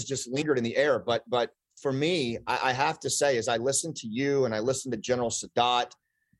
[0.04, 0.98] just lingered in the air.
[0.98, 4.54] But but for me, I, I have to say, as I listen to you and
[4.54, 5.92] I listen to General Sadat,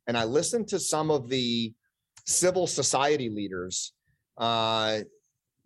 [0.06, 1.72] and I listen to some of the
[2.26, 3.92] civil society leaders
[4.38, 5.00] uh,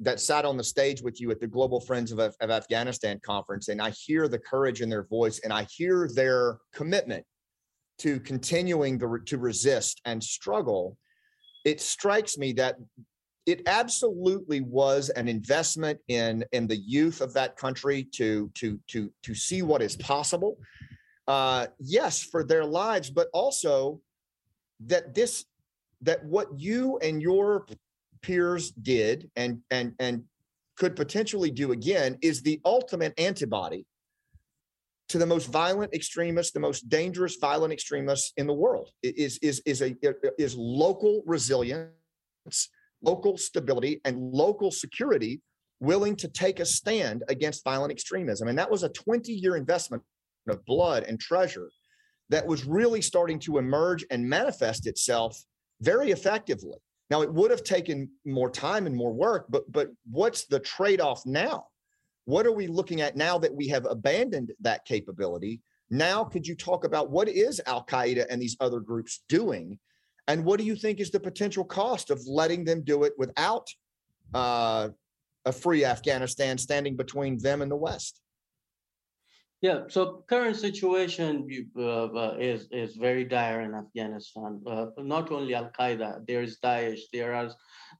[0.00, 3.68] that sat on the stage with you at the Global Friends of, of Afghanistan conference,
[3.68, 7.24] and I hear the courage in their voice, and I hear their commitment
[7.98, 10.96] to continuing the, to resist and struggle.
[11.64, 12.76] It strikes me that
[13.48, 19.10] it absolutely was an investment in in the youth of that country to to to
[19.22, 20.58] to see what is possible.
[21.26, 24.02] Uh, yes, for their lives, but also
[24.80, 25.46] that this
[26.02, 27.66] that what you and your
[28.20, 30.24] peers did and and and
[30.76, 33.86] could potentially do again is the ultimate antibody
[35.08, 38.90] to the most violent extremists, the most dangerous violent extremists in the world.
[39.02, 39.96] It is is is a
[40.36, 41.88] is local resilience,
[43.02, 45.40] local stability, and local security
[45.80, 48.48] willing to take a stand against violent extremism.
[48.48, 50.02] And that was a 20 year investment
[50.48, 51.70] of blood and treasure
[52.30, 55.40] that was really starting to emerge and manifest itself
[55.80, 56.78] very effectively.
[57.10, 61.24] Now it would have taken more time and more work, but but what's the trade-off
[61.24, 61.66] now?
[62.26, 65.62] What are we looking at now that we have abandoned that capability?
[65.90, 69.78] Now, could you talk about what is Al Qaeda and these other groups doing?
[70.28, 73.66] And what do you think is the potential cost of letting them do it without
[74.34, 74.90] uh,
[75.46, 78.20] a free Afghanistan standing between them and the West?
[79.60, 84.62] Yeah, so current situation uh, uh, is is very dire in Afghanistan.
[84.64, 87.00] Uh, not only Al Qaeda, there is Daesh.
[87.12, 87.50] There are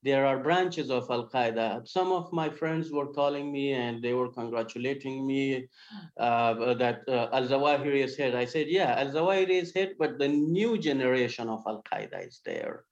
[0.04, 1.88] there are branches of Al Qaeda.
[1.88, 5.66] Some of my friends were calling me and they were congratulating me
[6.20, 8.36] uh, that uh, Al Zawahiri is hit.
[8.36, 12.40] I said, yeah, Al Zawahiri is hit, but the new generation of Al Qaeda is
[12.44, 12.84] there.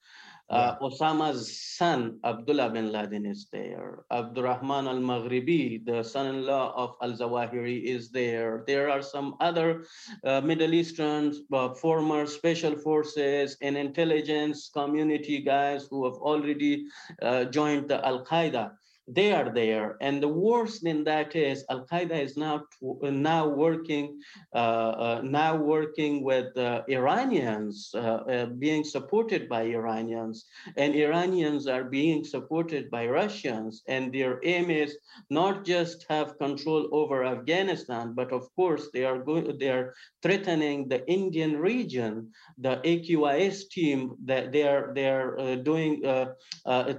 [0.49, 4.05] Uh, Osama's son, Abdullah bin Laden, is there.
[4.13, 8.63] Abdurrahman al Maghribi, the son in law of al Zawahiri, is there.
[8.67, 9.85] There are some other
[10.25, 16.87] uh, Middle Eastern uh, former special forces and intelligence community guys who have already
[17.23, 18.71] uh, joined the Al Qaeda
[19.09, 19.97] they are there.
[20.01, 22.65] And the worst than that is Al Qaeda is now
[23.03, 24.21] now working
[24.55, 24.59] uh,
[25.07, 31.85] uh, now working with uh, Iranians, uh, uh, being supported by Iranians, and Iranians are
[31.85, 33.83] being supported by Russians.
[33.87, 34.99] And their aim is
[35.31, 40.89] not just have control over Afghanistan, but of course they are going they are threatening
[40.89, 42.33] the Indian region.
[42.59, 46.03] The AQIS team that they are they are uh, doing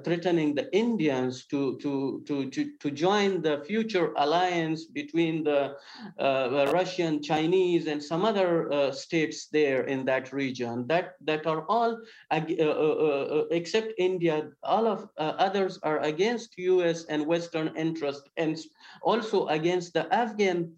[0.06, 5.76] threatening the Indians to to to, to, join the future alliance between the
[6.20, 11.66] uh, Russian, Chinese, and some other uh, states there in that region that, that are
[11.68, 12.00] all,
[12.32, 18.58] uh, uh, uh, except India, all of others are against US and Western interest and
[19.02, 20.74] also against the Afghan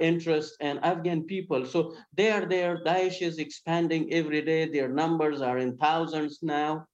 [0.00, 1.64] interest and Afghan people.
[1.66, 4.68] So they are there, Daesh is expanding every day.
[4.68, 6.86] Their numbers are in thousands now.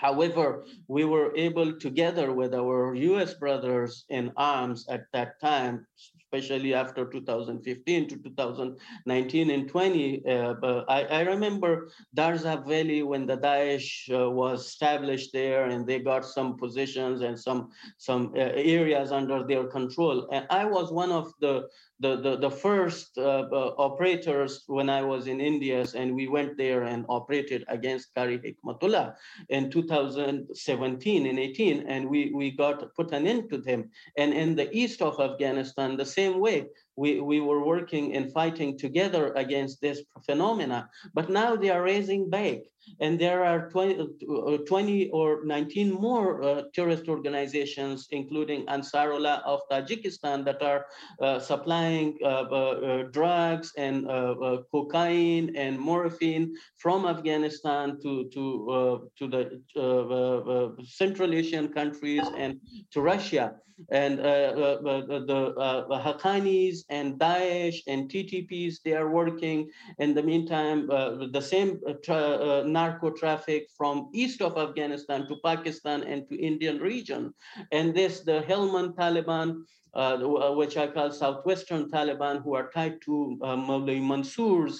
[0.00, 5.86] However, we were able together with our US brothers in arms at that time,
[6.20, 10.26] especially after 2015 to 2019 and 20.
[10.26, 15.86] Uh, but I, I, remember Darzab Valley when the Daesh uh, was established there and
[15.86, 20.28] they got some positions and some, some uh, areas under their control.
[20.32, 21.68] And I was one of the
[22.00, 26.56] the, the, the first uh, uh, operators when I was in India, and we went
[26.56, 29.14] there and operated against Qari Hikmatullah
[29.48, 33.90] in 2017 and 18, and we, we got put an end to them.
[34.18, 38.78] And in the east of Afghanistan, the same way, we, we were working and fighting
[38.78, 42.58] together against this phenomena, but now they are raising back.
[43.00, 49.60] And there are 20, uh, 20 or 19 more uh, terrorist organizations, including Ansarullah of
[49.70, 50.86] Tajikistan, that are
[51.20, 54.06] uh, supplying uh, uh, uh drugs and
[54.70, 62.60] cocaine and morphine from Afghanistan to, to, to the Central Asian countries and
[62.92, 63.54] to Russia
[63.90, 69.70] and uh, uh, uh, the Haqqanis and Daesh and TTPs, they are working.
[69.98, 71.80] In the meantime, the same
[72.76, 77.22] narco traffic from east of Afghanistan to Pakistan and to Indian region.
[77.72, 79.48] And this, the Helmand Taliban,
[79.94, 80.16] uh,
[80.60, 84.78] which I call Southwestern Taliban, who are tied to uh, Mawlay Mansour's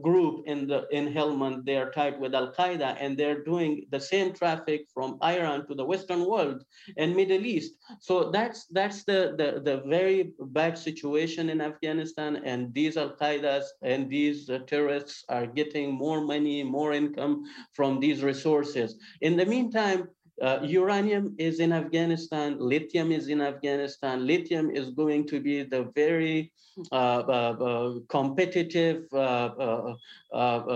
[0.00, 1.64] group in the in Helmand.
[1.64, 5.74] They are tied with Al Qaeda, and they're doing the same traffic from Iran to
[5.74, 6.64] the Western world
[6.96, 7.74] and Middle East.
[8.00, 12.36] So that's that's the the, the very bad situation in Afghanistan.
[12.44, 18.00] And these Al Qaedas and these uh, terrorists are getting more money, more income from
[18.00, 18.96] these resources.
[19.20, 20.08] In the meantime,
[20.42, 24.26] uh, uranium is in Afghanistan, lithium is in Afghanistan.
[24.26, 26.52] Lithium is going to be the very
[26.90, 29.94] uh, uh, uh competitive uh,
[30.32, 30.74] uh,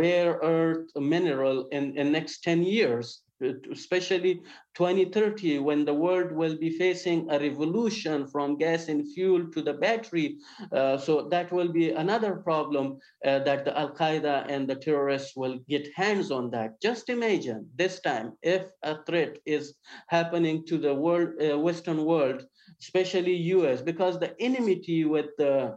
[0.00, 3.22] rare earth mineral in the next 10 years
[3.70, 4.42] especially
[4.74, 9.72] 2030 when the world will be facing a revolution from gas and fuel to the
[9.72, 10.38] battery
[10.72, 15.58] uh, so that will be another problem uh, that the al-qaeda and the terrorists will
[15.68, 16.80] get hands on that.
[16.80, 19.74] Just imagine this time if a threat is
[20.08, 22.44] happening to the world uh, western world
[22.80, 25.76] especially us because the enmity with the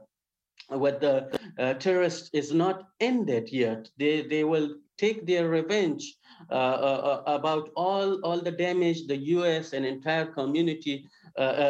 [0.69, 1.27] with the
[1.59, 3.89] uh, terrorists is not ended yet.
[3.97, 6.17] They they will take their revenge
[6.49, 11.07] uh, uh, uh, about all, all the damage the US and entire community,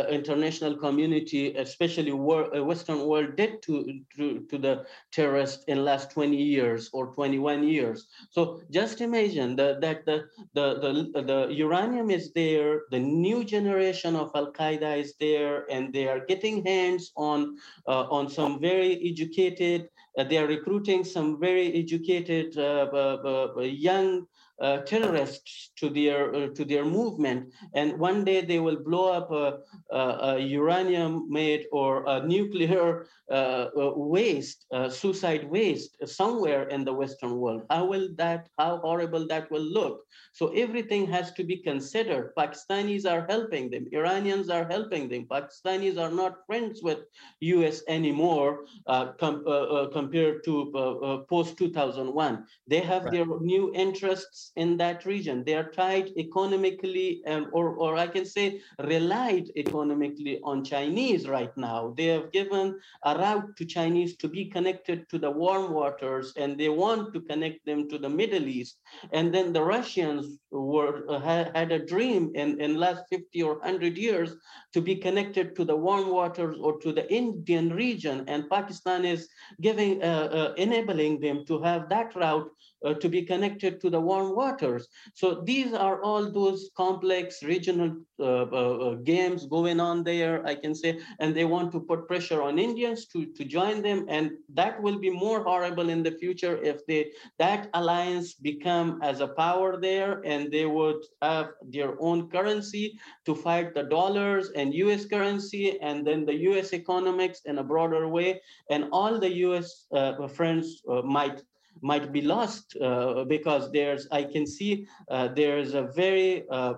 [0.09, 6.89] international community, especially Western world did to, to, to the terrorists in last 20 years
[6.93, 8.07] or 21 years.
[8.31, 14.15] So just imagine the, that the, the, the, the uranium is there, the new generation
[14.15, 20.37] of Al-Qaeda is there, and they are getting hands on, on some very educated, they
[20.37, 24.25] are recruiting some very educated uh, uh, uh, young
[24.61, 29.31] uh, terrorists to their uh, to their movement, and one day they will blow up
[29.31, 29.57] a,
[29.89, 36.85] a, a uranium made or a nuclear uh, uh waste, uh, suicide waste somewhere in
[36.85, 37.63] the Western world.
[37.69, 38.49] How will that?
[38.59, 40.05] How horrible that will look?
[40.33, 42.33] So everything has to be considered.
[42.37, 43.87] Pakistanis are helping them.
[43.91, 45.25] Iranians are helping them.
[45.25, 46.99] Pakistanis are not friends with
[47.39, 47.81] U.S.
[47.87, 49.43] anymore uh, com
[49.91, 52.45] compared to post 2001.
[52.67, 53.11] They have right.
[53.11, 55.43] their new interests in that region.
[55.43, 61.55] They are tied economically, um, or, or I can say relied economically on Chinese right
[61.57, 61.93] now.
[61.95, 66.57] They have given a route to Chinese to be connected to the warm waters, and
[66.57, 68.79] they want to connect them to the Middle East.
[69.11, 73.97] And then the Russians were uh, had, a dream in, in last 50 or 100
[73.97, 74.35] years
[74.73, 78.25] to be connected to the warm waters or to the Indian region.
[78.27, 79.29] And Pakistan is
[79.61, 82.49] giving, uh, uh, enabling them to have that route
[82.85, 84.87] uh, to be connected to the warm waters.
[85.13, 90.55] So these are all those complex regional uh, uh, uh, games going on there, I
[90.55, 94.05] can say, and they want to put pressure on Indians to, to join them.
[94.09, 99.21] And that will be more horrible in the future if they that alliance become as
[99.21, 104.73] a power there and they would have their own currency to fight the dollars and
[104.73, 108.41] US currency and then the US economics in a broader way.
[108.69, 111.41] And all the US uh, friends uh, might
[111.81, 116.73] might be lost uh, because there's I can see uh, there's a very uh,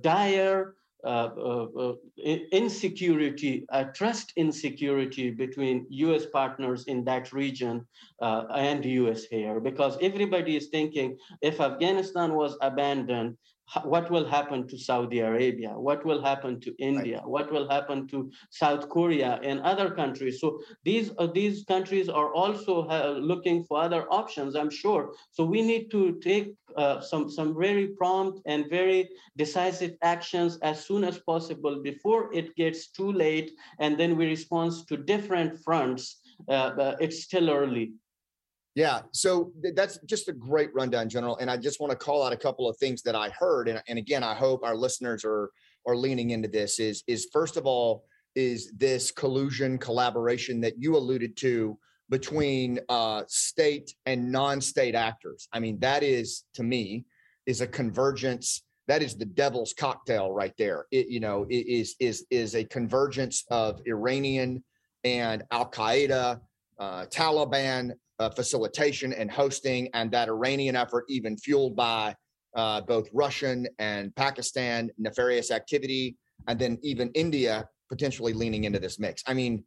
[0.00, 0.74] dire
[2.52, 6.26] insecurity, trust insecurity between U.S.
[6.26, 7.86] partners in that region
[8.20, 9.24] uh, and U.S.
[9.24, 13.36] here, because everybody is thinking if Afghanistan was abandoned,
[13.84, 17.28] what will happen to Saudi Arabia, what will happen to India, right.
[17.28, 20.40] what will happen to South Korea and other countries.
[20.40, 25.14] So these uh, these countries are also uh, looking for other options, I'm sure.
[25.30, 30.84] So we need to take uh, some some very prompt and very decisive actions as
[30.84, 36.18] soon as possible before it gets too late, and then we respond to different fronts.
[36.48, 37.92] Uh, it's still early.
[38.74, 41.36] Yeah, so th- that's just a great rundown, General.
[41.38, 43.82] And I just want to call out a couple of things that I heard, and,
[43.86, 45.50] and again, I hope our listeners are
[45.86, 46.78] are leaning into this.
[46.78, 48.04] Is is first of all
[48.34, 55.48] is this collusion collaboration that you alluded to between uh, state and non-state actors.
[55.52, 57.04] I mean, that is to me
[57.46, 58.62] is a convergence.
[58.88, 60.86] That is the devil's cocktail right there.
[60.90, 64.64] It you know it is is is a convergence of Iranian
[65.04, 66.40] and Al Qaeda,
[66.78, 67.92] uh, Taliban
[68.22, 72.14] uh, facilitation and hosting, and that Iranian effort, even fueled by
[72.54, 76.16] uh, both Russian and Pakistan nefarious activity,
[76.46, 79.22] and then even India potentially leaning into this mix.
[79.26, 79.64] I mean,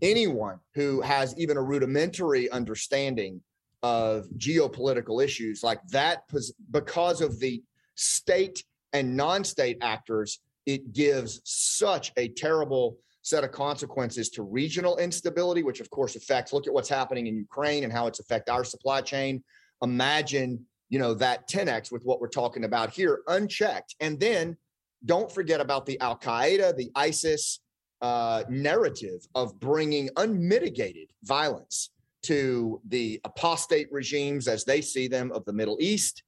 [0.00, 3.40] anyone who has even a rudimentary understanding
[3.82, 6.22] of geopolitical issues like that,
[6.70, 7.62] because of the
[7.94, 14.98] state and non state actors, it gives such a terrible set of consequences to regional
[14.98, 18.50] instability, which of course affects, look at what's happening in Ukraine and how it's affect
[18.50, 19.42] our supply chain.
[19.80, 23.94] Imagine, you know, that 10x with what we're talking about here, unchecked.
[24.00, 24.56] And then
[25.04, 27.60] don't forget about the Al Qaeda, the ISIS
[28.00, 31.90] uh, narrative of bringing unmitigated violence
[32.22, 36.22] to the apostate regimes as they see them of the Middle East,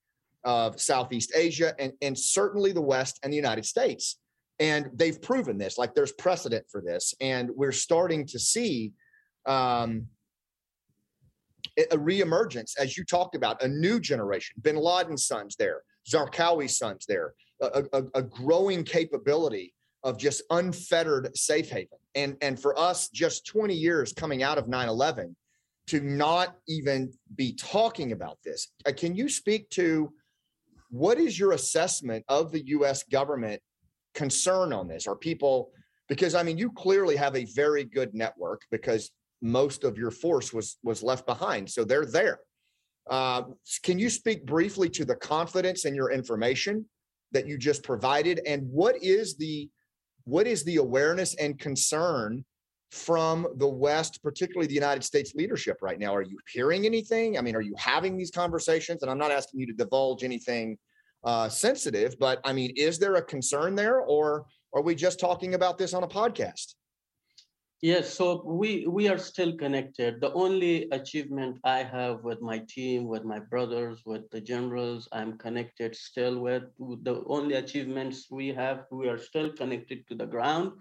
[0.44, 4.18] of Southeast Asia, and, and certainly the West and the United States.
[4.60, 7.14] And they've proven this, like there's precedent for this.
[7.20, 8.92] And we're starting to see
[9.46, 10.06] um,
[11.76, 14.54] a reemergence, as you talked about, a new generation.
[14.62, 19.74] Bin Laden's sons there, Zarqawi's sons there, a, a, a growing capability
[20.04, 21.98] of just unfettered safe haven.
[22.14, 25.34] And, and for us, just 20 years coming out of 9 11,
[25.86, 28.68] to not even be talking about this.
[28.86, 30.12] Uh, can you speak to
[30.90, 33.60] what is your assessment of the US government
[34.14, 35.06] concern on this?
[35.06, 35.70] Are people
[36.08, 39.10] because I mean you clearly have a very good network because
[39.42, 42.40] most of your force was was left behind, so they're there.
[43.10, 43.42] Uh,
[43.82, 46.86] can you speak briefly to the confidence in your information
[47.32, 49.68] that you just provided, and what is the
[50.24, 52.44] what is the awareness and concern
[52.90, 56.14] from the West, particularly the United States leadership right now?
[56.14, 57.36] Are you hearing anything?
[57.36, 59.02] I mean, are you having these conversations?
[59.02, 60.78] And I'm not asking you to divulge anything
[61.24, 62.16] uh, sensitive.
[62.18, 65.94] But I mean, is there a concern there, or are we just talking about this
[65.94, 66.74] on a podcast?
[67.82, 70.18] Yes, so we we are still connected.
[70.18, 75.36] The only achievement I have with my team, with my brothers, with the generals, I'm
[75.36, 76.62] connected still with.
[76.78, 80.72] The only achievements we have, we are still connected to the ground,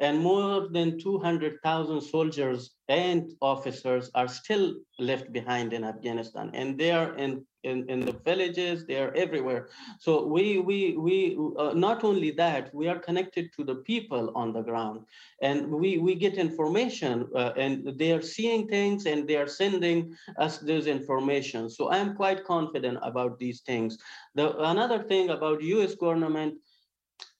[0.00, 6.50] and more than two hundred thousand soldiers and officers are still left behind in Afghanistan,
[6.54, 9.68] and they are in in, in the villages, they are everywhere.
[9.98, 14.52] So we, we, we uh, not only that, we are connected to the people on
[14.52, 15.00] the ground
[15.42, 20.16] and we, we get information uh, and they are seeing things and they are sending
[20.38, 21.68] us this information.
[21.68, 23.98] So I'm quite confident about these things.
[24.34, 26.54] The, another thing about US government,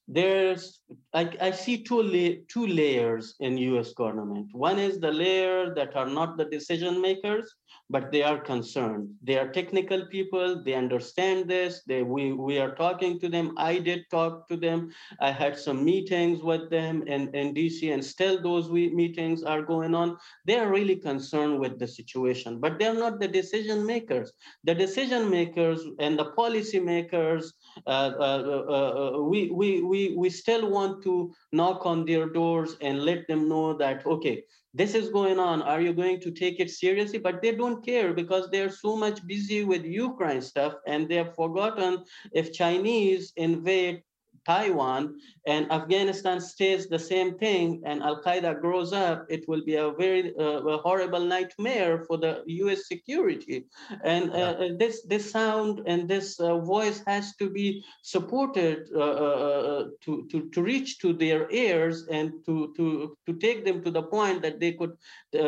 [0.09, 0.81] there's
[1.13, 3.93] I, I see two la- two layers in U.S.
[3.93, 4.49] government.
[4.53, 7.53] One is the layer that are not the decision makers,
[7.91, 9.09] but they are concerned.
[9.23, 10.63] They are technical people.
[10.63, 11.83] They understand this.
[11.87, 13.55] They we we are talking to them.
[13.57, 14.91] I did talk to them.
[15.21, 19.63] I had some meetings with them in, in DC, and still those we, meetings are
[19.63, 20.17] going on.
[20.45, 24.33] They are really concerned with the situation, but they're not the decision makers.
[24.65, 27.55] The decision makers and the policy makers,
[27.87, 33.05] Uh, uh, uh, we, we, we, we still want to knock on their doors and
[33.05, 35.63] let them know that, okay, this is going on.
[35.63, 37.19] Are you going to take it seriously?
[37.19, 41.35] But they don't care because they're so much busy with Ukraine stuff and they have
[41.35, 44.03] forgotten if Chinese invade
[44.47, 49.75] Taiwan and Afghanistan stays the same thing and Al Qaeda grows up, it will be
[49.77, 52.87] a very uh, a horrible nightmare for the U.S.
[52.87, 53.67] security.
[54.05, 54.69] And uh, yeah.
[54.79, 60.27] this this sound and this uh, voice has to be supported uh, uh, uh, to,
[60.31, 64.43] to to reach to their ears and to to to take them to the point
[64.43, 64.95] that they could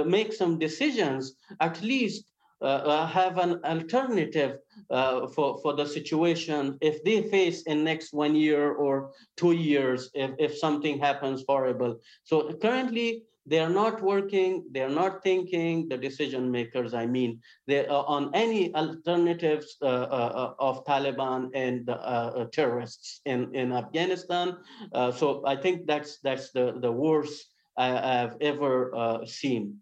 [0.06, 4.58] make some decisions at least uh, uh, have an alternative
[4.90, 10.10] uh, for, for the situation if they face in next one year or two years
[10.14, 12.00] if, if something happens horrible.
[12.24, 17.40] So currently they are not working, they are not thinking, the decision makers, I mean,
[17.66, 24.58] they are on any alternatives uh, uh, of Taliban and uh, terrorists in, in Afghanistan.
[24.92, 27.46] so I think that's that's the, the worst
[27.78, 29.80] I, have ever seen.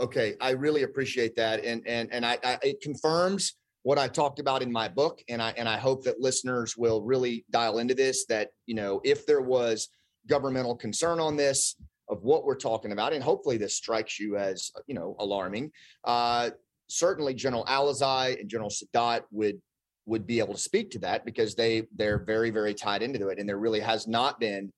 [0.00, 4.38] Okay, I really appreciate that, and and and I, I, it confirms what I talked
[4.38, 7.94] about in my book, and I and I hope that listeners will really dial into
[7.94, 8.24] this.
[8.26, 9.88] That you know, if there was
[10.28, 11.74] governmental concern on this
[12.08, 15.72] of what we're talking about, and hopefully this strikes you as you know alarming.
[16.04, 16.50] Uh,
[16.88, 19.60] certainly, General Alizai and General Sadat would
[20.06, 23.38] would be able to speak to that because they they're very very tied into it,
[23.40, 24.72] and there really has not been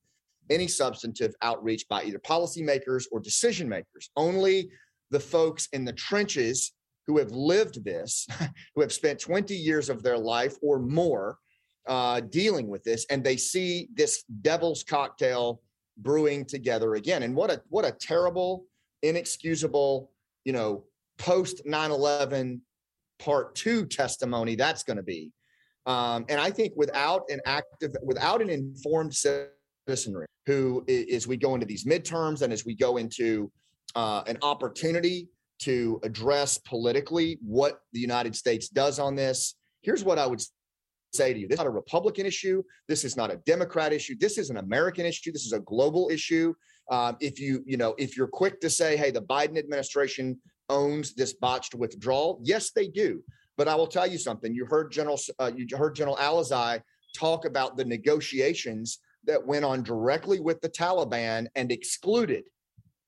[0.49, 4.11] any substantive outreach by either policymakers or decision makers.
[4.17, 4.71] Only
[5.11, 6.73] the folks in the trenches
[7.07, 8.27] who have lived this,
[8.75, 11.39] who have spent 20 years of their life or more
[11.89, 15.61] uh, dealing with this, and they see this devil's cocktail
[15.99, 17.23] brewing together again.
[17.23, 18.65] And what a what a terrible,
[19.03, 20.11] inexcusable,
[20.45, 20.85] you know,
[21.19, 22.61] post 9/11
[23.19, 25.33] part two testimony that's going to be.
[25.87, 31.55] Um, and I think without an active, without an informed citizenry, who as we go
[31.55, 33.51] into these midterms and as we go into
[33.95, 35.29] uh, an opportunity
[35.61, 39.55] to address politically what the United States does on this.
[39.83, 40.43] Here's what I would
[41.13, 42.63] say to you this is not a Republican issue.
[42.89, 44.15] This is not a Democrat issue.
[44.19, 45.33] This is an American issue.
[45.33, 46.55] This is a global issue.
[46.91, 50.39] Um, if you, you know, if you're quick to say, hey, the Biden administration
[50.69, 53.23] owns this botched withdrawal, yes, they do.
[53.57, 54.55] But I will tell you something.
[54.55, 56.81] You heard General, uh, you heard General Alizai
[57.15, 62.45] talk about the negotiations that went on directly with the Taliban and excluded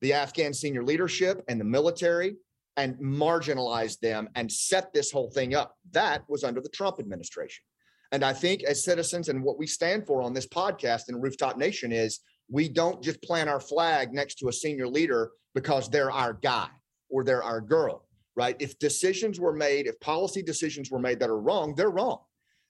[0.03, 2.35] the Afghan senior leadership and the military
[2.75, 5.77] and marginalized them and set this whole thing up.
[5.91, 7.63] That was under the Trump administration.
[8.11, 11.57] And I think as citizens and what we stand for on this podcast in Rooftop
[11.57, 12.19] Nation is
[12.51, 16.67] we don't just plant our flag next to a senior leader because they're our guy
[17.09, 18.57] or they're our girl, right?
[18.59, 22.19] If decisions were made, if policy decisions were made that are wrong, they're wrong.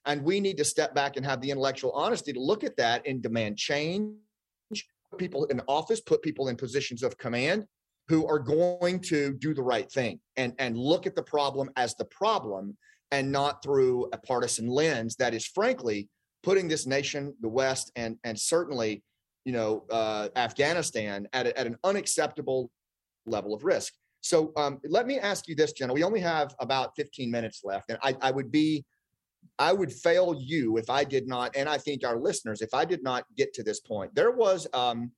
[0.05, 3.07] And we need to step back and have the intellectual honesty to look at that
[3.07, 4.13] and demand change
[5.17, 7.65] people in office, put people in positions of command
[8.07, 11.95] who are going to do the right thing and, and look at the problem as
[11.95, 12.77] the problem
[13.11, 16.09] and not through a partisan lens that is frankly
[16.41, 19.01] putting this nation, the West, and and certainly,
[19.45, 22.69] you know, uh, Afghanistan at, a, at an unacceptable
[23.25, 23.93] level of risk.
[24.21, 25.93] So um, let me ask you this, Jenna.
[25.93, 28.85] We only have about 15 minutes left, and I, I would be
[29.59, 32.85] I would fail you if I did not, and I think our listeners, if I
[32.85, 34.13] did not get to this point.
[34.15, 35.11] There was um,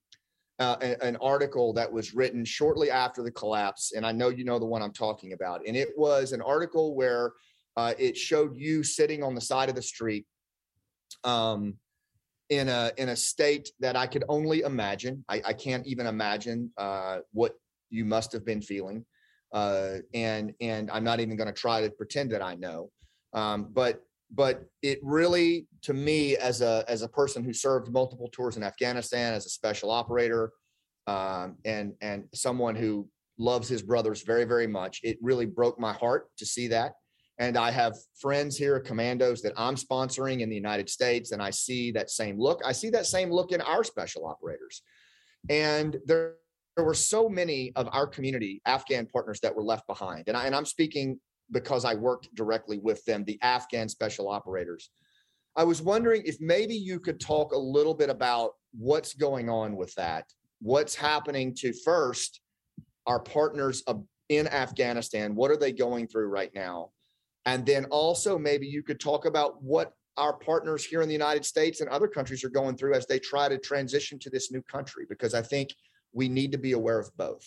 [0.59, 4.59] uh, an article that was written shortly after the collapse, and I know you know
[4.59, 5.61] the one I'm talking about.
[5.65, 7.33] And it was an article where
[7.77, 10.25] uh, it showed you sitting on the side of the street,
[11.23, 11.75] um,
[12.49, 15.25] in a in a state that I could only imagine.
[15.27, 17.53] I, I can't even imagine uh, what
[17.89, 19.05] you must have been feeling,
[19.53, 22.91] uh, and and I'm not even going to try to pretend that I know.
[23.33, 24.01] Um, but
[24.35, 28.63] but it really to me as a as a person who served multiple tours in
[28.63, 30.51] afghanistan as a special operator
[31.07, 33.07] um, and and someone who
[33.37, 36.93] loves his brothers very very much it really broke my heart to see that
[37.37, 41.49] and I have friends here, commandos that I'm sponsoring in the United States, and I
[41.49, 42.61] see that same look.
[42.65, 44.81] I see that same look in our special operators.
[45.49, 46.35] And there,
[46.77, 50.23] there were so many of our community Afghan partners that were left behind.
[50.27, 51.19] And, I, and I'm speaking
[51.51, 54.89] because I worked directly with them, the Afghan special operators.
[55.55, 59.75] I was wondering if maybe you could talk a little bit about what's going on
[59.75, 60.25] with that,
[60.59, 62.41] what's happening to first
[63.07, 63.83] our partners
[64.29, 66.89] in Afghanistan, what are they going through right now?
[67.45, 71.45] And then also maybe you could talk about what our partners here in the United
[71.45, 74.61] States and other countries are going through as they try to transition to this new
[74.63, 75.69] country, because I think
[76.13, 77.45] we need to be aware of both.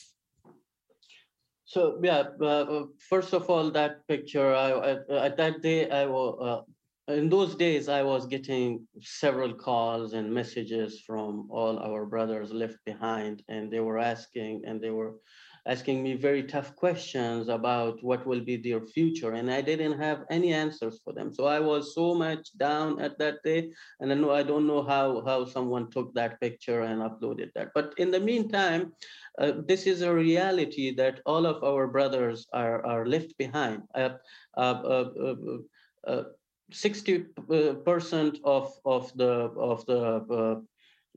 [1.69, 4.97] So yeah, uh, uh first of all, that picture, I,
[5.27, 10.33] I, that day, I was uh, in those days, I was getting several calls and
[10.33, 15.17] messages from all our brothers left behind, and they were asking, and they were
[15.69, 20.25] asking me very tough questions about what will be their future and i didn't have
[20.31, 21.33] any answers for them.
[21.33, 24.83] So i was so much down at that day and i know i don't know
[24.83, 27.69] how how someone took that picture and uploaded that.
[27.75, 28.93] But in the meantime
[29.39, 33.83] uh, this is a reality that all of our brothers are are left behind.
[33.95, 34.17] Uh,
[34.57, 36.25] uh,
[36.71, 37.27] 60
[37.85, 39.33] percent of of the
[39.71, 40.65] of the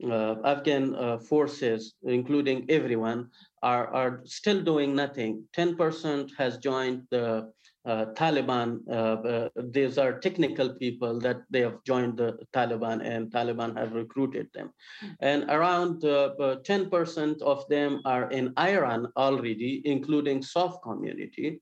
[0.10, 3.30] uh, Afghan uh, forces, including everyone,
[3.62, 5.44] are, are still doing nothing.
[5.56, 7.52] 10% has joined the
[7.86, 8.80] uh, Taliban.
[8.88, 13.94] Uh, uh, these are technical people that they have joined the Taliban and Taliban have
[13.94, 14.72] recruited them.
[15.20, 21.60] And around 10% uh, of them are in Iran already, including SOF community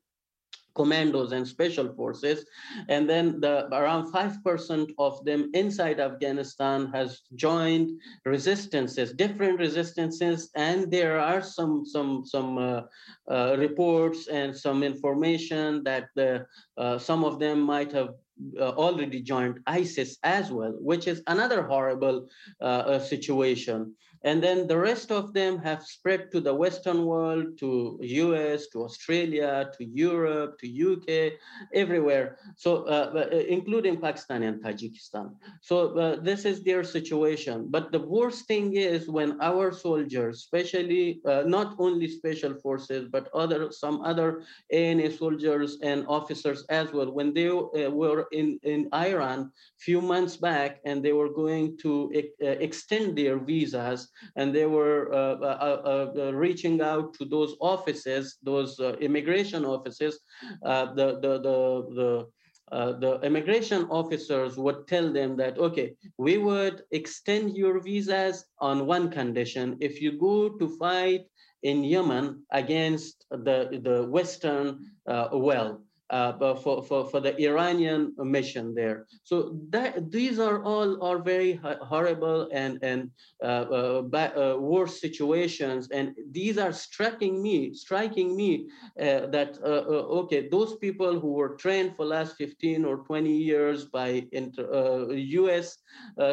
[0.79, 2.45] commandos and special forces.
[2.87, 7.87] And then the, around 5% of them inside Afghanistan has joined
[8.25, 10.49] resistances, different resistances.
[10.55, 12.81] And there are some, some, some uh,
[13.29, 16.45] uh, reports and some information that the,
[16.77, 18.11] uh, some of them might have
[18.57, 22.17] uh, already joined ISIS as well, which is another horrible
[22.61, 23.79] uh, uh situation
[24.23, 28.83] and then the rest of them have spread to the western world to us to
[28.83, 31.33] australia to europe to uk
[31.73, 32.37] everywhere.
[32.55, 35.35] So uh, uh, including pakistan and tajikistan.
[35.61, 37.67] So uh, this is their situation.
[37.69, 43.29] But the worst thing is when our soldiers especially uh, not only special forces but
[43.33, 48.89] other some other ana soldiers and officers as well when they uh, were in in
[48.93, 54.53] iran a few months back and they were going to uh, extend their visas and
[54.53, 60.19] they were uh, uh, uh, reaching out to those offices, those immigration offices,
[60.61, 62.27] the, the, the, the
[62.71, 68.85] uh, the immigration officers would tell them that, okay, we would extend your visas on
[68.85, 69.75] one condition.
[69.79, 71.25] If you go to fight
[71.63, 78.73] in Yemen against the, the Western uh, well, uh, for, for, for the Iranian mission
[78.73, 79.05] there.
[79.23, 83.11] So that, these are all are very horrible and, and
[83.43, 85.89] uh, uh, uh, worse situations.
[85.91, 91.55] And these are striking me, striking me uh, that, uh, okay, those people who were
[91.55, 95.77] trained for last 15 or 20 years by inter, US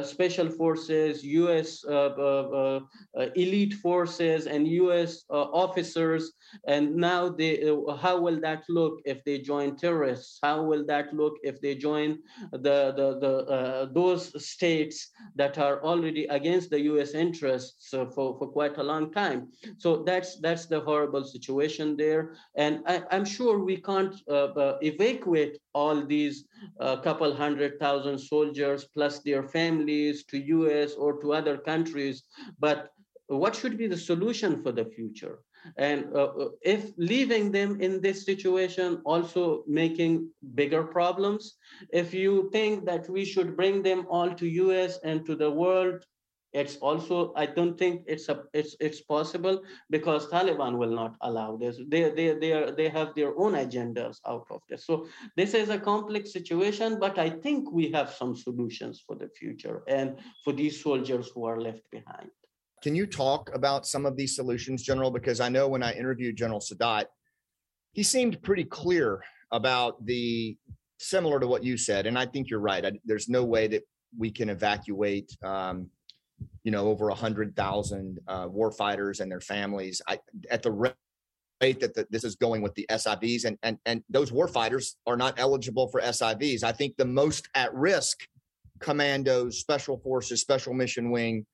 [0.03, 1.85] special forces, US
[3.35, 6.33] elite forces and US officers,
[6.67, 7.63] and now they,
[8.01, 10.39] how will that look if they join join terrorists?
[10.43, 12.19] How will that look if they join
[12.53, 17.15] the, the, the uh, those states that are already against the U.S.
[17.15, 19.49] interests uh, for, for quite a long time?
[19.79, 24.79] So that's that's the horrible situation there, and I, am sure we can't uh, uh,
[24.83, 26.45] evacuate all these
[26.81, 30.95] uh, couple hundred thousand soldiers plus their families to U.S.
[30.95, 32.25] or to other countries,
[32.59, 32.91] but
[33.29, 35.41] what should be the solution for the future?
[35.77, 41.57] And uh, uh, if leaving them in this situation also making bigger problems,
[41.93, 46.05] if you think that we should bring them all to US and to the world,
[46.53, 51.57] it's also I don't think it's a it's it's possible because Taliban will not allow
[51.57, 51.79] this.
[51.89, 54.87] They they they are they have their own agendas out of this.
[54.87, 55.07] So
[55.37, 59.83] this is a complex situation, but I think we have some solutions for the future
[59.87, 62.31] and for these soldiers who are left behind.
[62.87, 65.11] Can you talk about some of these solutions, General?
[65.11, 67.07] Because I know when I interviewed General Sadat,
[67.95, 70.57] he seemed pretty clear about the
[71.01, 72.87] similar to what you said, and I think you're right.
[72.87, 73.83] I, there's no way that
[74.17, 75.91] we can evacuate, um,
[76.63, 80.71] you know, over a hundred thousand uh, war fighters and their families I, at the
[80.71, 84.97] rate that the, this is going with the SIVs, and and and those war fighters
[85.09, 86.63] are not eligible for SIVs.
[86.63, 88.29] I think the most at risk
[88.79, 91.47] commandos, special forces, special mission wing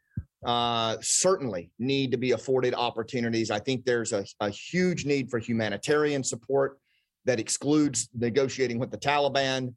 [0.45, 3.51] uh, certainly need to be afforded opportunities.
[3.51, 6.79] I think there's a, a huge need for humanitarian support
[7.25, 9.75] that excludes negotiating with the Taliban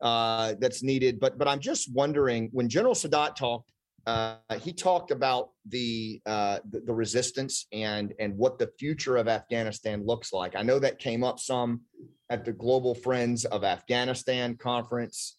[0.00, 1.20] uh, that's needed.
[1.20, 3.70] But but I'm just wondering when General Sadat talked,
[4.06, 9.28] uh, he talked about the, uh, the, the resistance and and what the future of
[9.28, 10.56] Afghanistan looks like.
[10.56, 11.82] I know that came up some
[12.30, 15.36] at the Global Friends of Afghanistan conference.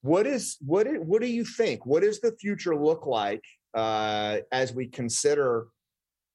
[0.00, 1.84] What is what what do you think?
[1.84, 3.44] What does the future look like
[3.74, 5.66] uh, as we consider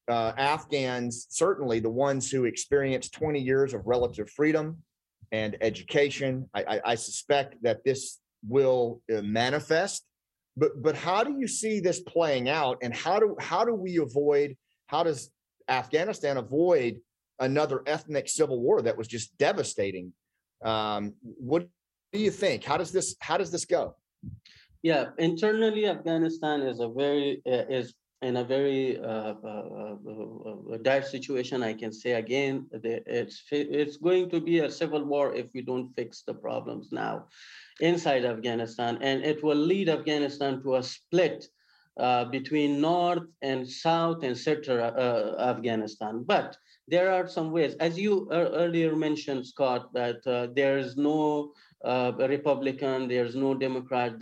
[0.07, 4.77] uh, Afghans, certainly the ones who experienced 20 years of relative freedom
[5.31, 6.49] and education.
[6.53, 10.05] I, I, I suspect that this will uh, manifest.
[10.55, 13.97] But but how do you see this playing out, and how do how do we
[13.97, 14.57] avoid?
[14.87, 15.29] How does
[15.69, 16.99] Afghanistan avoid
[17.39, 20.13] another ethnic civil war that was just devastating?
[20.65, 21.67] Um, what
[22.11, 22.63] do you think?
[22.63, 23.95] How does this how does this go?
[24.83, 29.95] Yeah, internally, Afghanistan is a very uh, is in a very uh, uh,
[30.73, 31.63] uh, dire situation.
[31.63, 35.93] I can say again, it's it's going to be a civil war if we don't
[35.95, 37.27] fix the problems now
[37.79, 41.47] inside Afghanistan, and it will lead Afghanistan to a split
[41.97, 46.23] uh, between North and South and Central uh, Afghanistan.
[46.23, 46.57] But
[46.87, 51.53] there are some ways, as you earlier mentioned, Scott, that uh, there is no
[51.83, 54.13] Uh, Republican, there's no Democrat.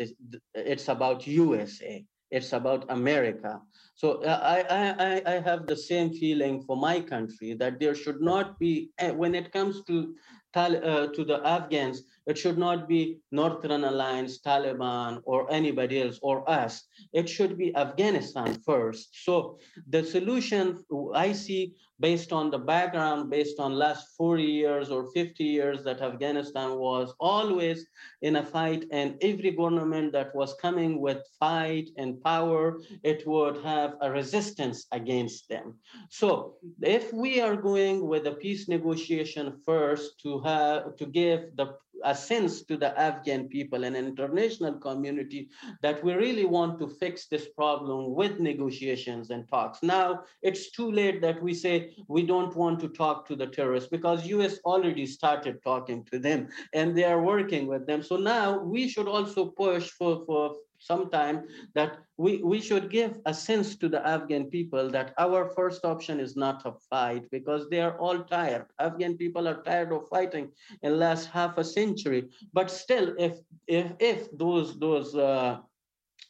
[0.54, 2.06] It's about USA.
[2.32, 3.62] It's about America.
[3.96, 8.22] So uh, I, I, I have the same feeling for my country that there should
[8.22, 10.14] not be, eh, when it comes to,
[10.54, 16.50] uh, to the Afghans, it should not be Northern Alliance, Taliban, or anybody else, or
[16.50, 16.84] us.
[17.14, 19.10] It should be Afghanistan first.
[19.24, 20.84] So the solution
[21.14, 26.02] I see based on the background, based on last 40 years or 50 years that
[26.02, 27.86] Afghanistan was always
[28.22, 33.64] in a fight and every government that was coming with fight and power, it would
[33.64, 35.76] have a resistance against them.
[36.10, 41.76] So if we are going with a peace negotiation first to have to give the
[42.04, 45.50] a sense to the Afghan people and international community
[45.82, 49.82] that we really want to fix this problem with negotiations and talks.
[49.82, 53.90] Now it's too late that we say we don't want to talk to the terrorists
[53.90, 58.04] because US already started talking to them and they are working with them.
[58.04, 60.56] So now we should also push for, for
[60.86, 61.38] sometime
[61.74, 66.20] that we, we should give a sense to the Afghan people that our first option
[66.20, 68.66] is not a fight because they are all tired.
[68.80, 70.52] Afghan people are tired of fighting
[70.84, 72.30] in last half a century.
[72.54, 73.34] But still, if
[73.68, 75.58] if if those those uh,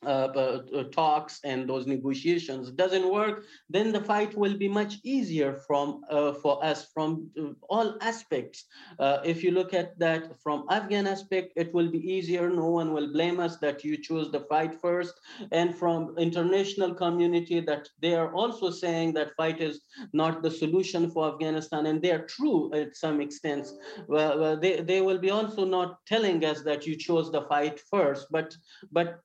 [0.06, 5.54] uh, uh, talks and those negotiations doesn't work, then the fight will be much easier
[5.68, 8.66] from uh, for us from uh, all aspects.
[9.00, 12.50] Uh, if you look at that from Afghan aspect, it will be easier.
[12.50, 15.14] No one will blame us that you chose the fight first.
[15.52, 19.82] And from international community, that they are also saying that fight is
[20.14, 23.68] not the solution for Afghanistan, and they are true at some extent.
[24.08, 28.28] Well, they they will be also not telling us that you chose the fight first,
[28.32, 28.56] but
[28.92, 29.20] but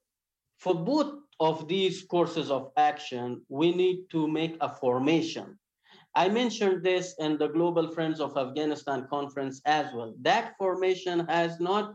[0.60, 5.58] for both of these courses of action, we need to make a formation.
[6.14, 10.14] I mentioned this in the Global Friends of Afghanistan conference as well.
[10.20, 11.94] That formation has not,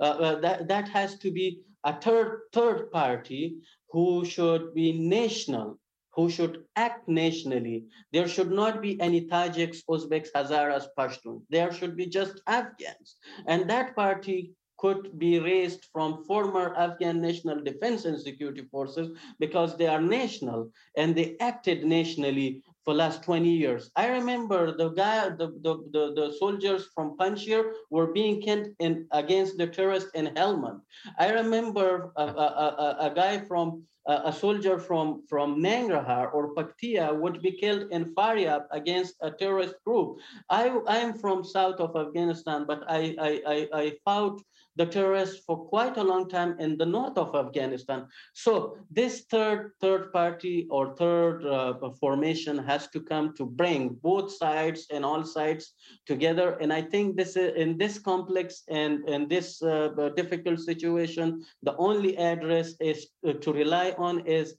[0.00, 3.56] uh, uh, that, that has to be a third, third party
[3.90, 5.78] who should be national,
[6.12, 7.86] who should act nationally.
[8.12, 11.42] There should not be any Tajiks, Uzbeks, Hazaras, Pashtuns.
[11.50, 13.16] There should be just Afghans.
[13.48, 14.52] And that party
[14.84, 20.68] could be raised from former Afghan National Defense and Security Forces because they are national
[20.98, 23.90] and they acted nationally for last 20 years.
[23.96, 29.06] I remember the guy, the, the, the, the soldiers from Panjshir were being killed in
[29.12, 30.80] against the terrorists in Helmand.
[31.18, 32.48] I remember a, a,
[32.86, 38.14] a, a guy from a soldier from, from Nangarhar or Paktia would be killed in
[38.14, 40.18] Faryab against a terrorist group.
[40.50, 44.42] I, I am from south of Afghanistan, but I, I, I, I fought
[44.76, 48.06] the terrorists for quite a long time in the north of Afghanistan.
[48.32, 54.32] So this third third party or third uh, formation has to come to bring both
[54.32, 55.74] sides and all sides
[56.06, 56.56] together.
[56.60, 61.76] And I think this is in this complex and in this uh, difficult situation, the
[61.76, 64.54] only address is uh, to rely on is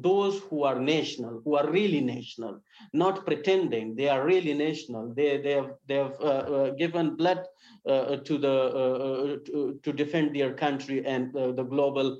[0.00, 2.60] those who are national, who are really national,
[2.92, 5.12] not pretending they are really national.
[5.14, 7.44] They, they have, they have uh, uh, given blood
[7.86, 12.18] uh, to, the, uh, uh, to, to, defend their country and the global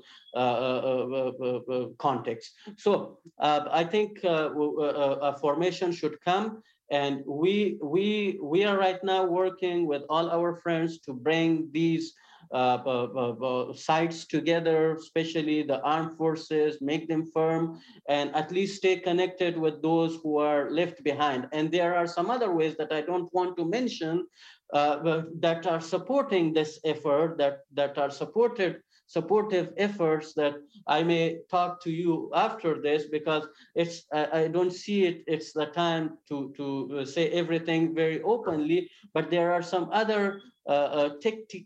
[1.97, 2.51] context.
[2.77, 6.61] So I think a formation should come
[6.91, 12.13] and we, we, we are right now working with all our friends to bring these
[12.13, 12.22] uh, uh, uh,
[12.53, 18.77] Uh, uh, uh, sides together, especially the armed forces, make them firm, and at least
[18.77, 21.47] stay connected with those who are left behind.
[21.51, 24.27] And there are some other ways that I don't want to mention
[24.71, 30.55] uh, that are supporting this effort, that, that are supported supportive efforts that
[30.87, 35.23] I may talk to you after this because it's I, don't see it.
[35.27, 38.89] It's the time to to say everything very openly.
[39.13, 41.09] But there are some other uh, uh,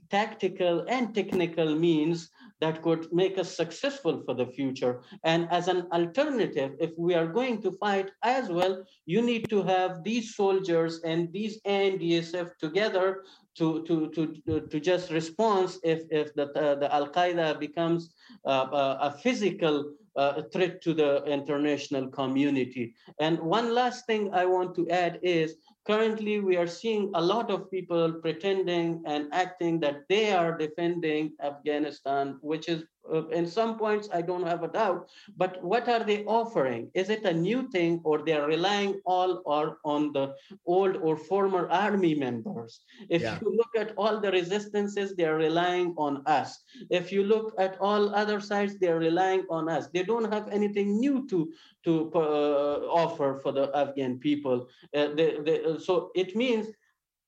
[0.10, 2.30] tactical and technical means
[2.60, 5.02] that could make us successful for the future.
[5.24, 9.64] And as an alternative, if we are going to fight as well, you need to
[9.64, 13.24] have these soldiers and these ANDSF together
[13.58, 18.14] to, to, to, to just response if, if the, uh, the Al-Qaeda becomes
[18.46, 22.96] uh, uh, a physical uh, threat to the international community.
[23.20, 25.56] And one last thing I want to add is
[25.88, 31.34] currently we are seeing a lot of people pretending and acting that they are defending
[31.42, 32.84] Afghanistan, which is
[33.14, 36.90] uh, in some points i don't have a doubt but what are they offering?
[36.94, 40.36] Is it a new thing or they're relying all or on the
[40.66, 42.82] old or former army members?
[43.10, 43.38] If yeah.
[43.42, 46.60] you look at all the resistances they're relying on us.
[46.90, 49.88] If you look at all other sides they're relying on us.
[49.88, 51.52] They don't have anything new to
[51.86, 54.68] to uh, offer for the afghan people.
[54.94, 56.68] Uh, they, they, so it means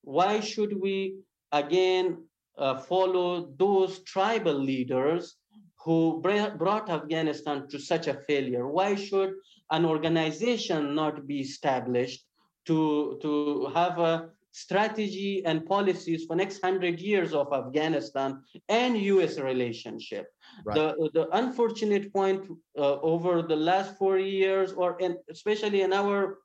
[0.02, 1.20] why should we
[1.52, 2.24] again
[2.58, 5.39] uh, follow those tribal leaders
[5.82, 8.68] who brought Afghanistan to such a failure?
[8.68, 9.34] Why should
[9.72, 12.26] an organization not be established
[12.66, 19.40] to, to have a strategy and policies for next 100 years of Afghanistan and US
[19.40, 20.28] relationship?
[20.66, 20.76] Right.
[20.76, 22.46] The, the unfortunate point
[22.78, 26.40] uh, over the last four years, or in, especially in our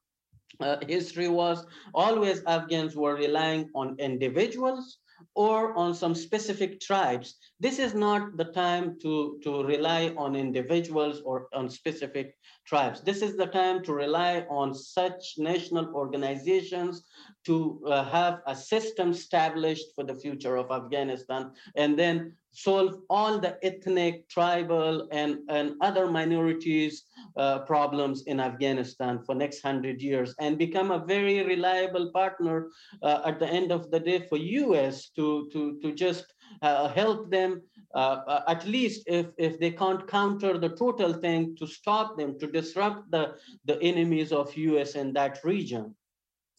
[0.61, 4.99] uh, history was always Afghans were relying on individuals
[5.35, 7.37] or on some specific tribes.
[7.61, 13.01] This is not the time to, to rely on individuals or on specific tribes.
[13.01, 17.03] This is the time to rely on such national organizations
[17.47, 23.38] to uh, have a system established for the future of Afghanistan and then solve all
[23.38, 27.05] the ethnic, tribal, and, and other minorities
[27.36, 32.68] uh, problems in Afghanistan for next hundred years and become a very reliable partner
[33.02, 36.32] uh, at the end of the day for US to, to, to just
[36.62, 37.61] uh, help them
[37.94, 42.46] uh, at least if, if they can't counter the total thing to stop them, to
[42.46, 43.34] disrupt the,
[43.64, 45.94] the enemies of US in that region.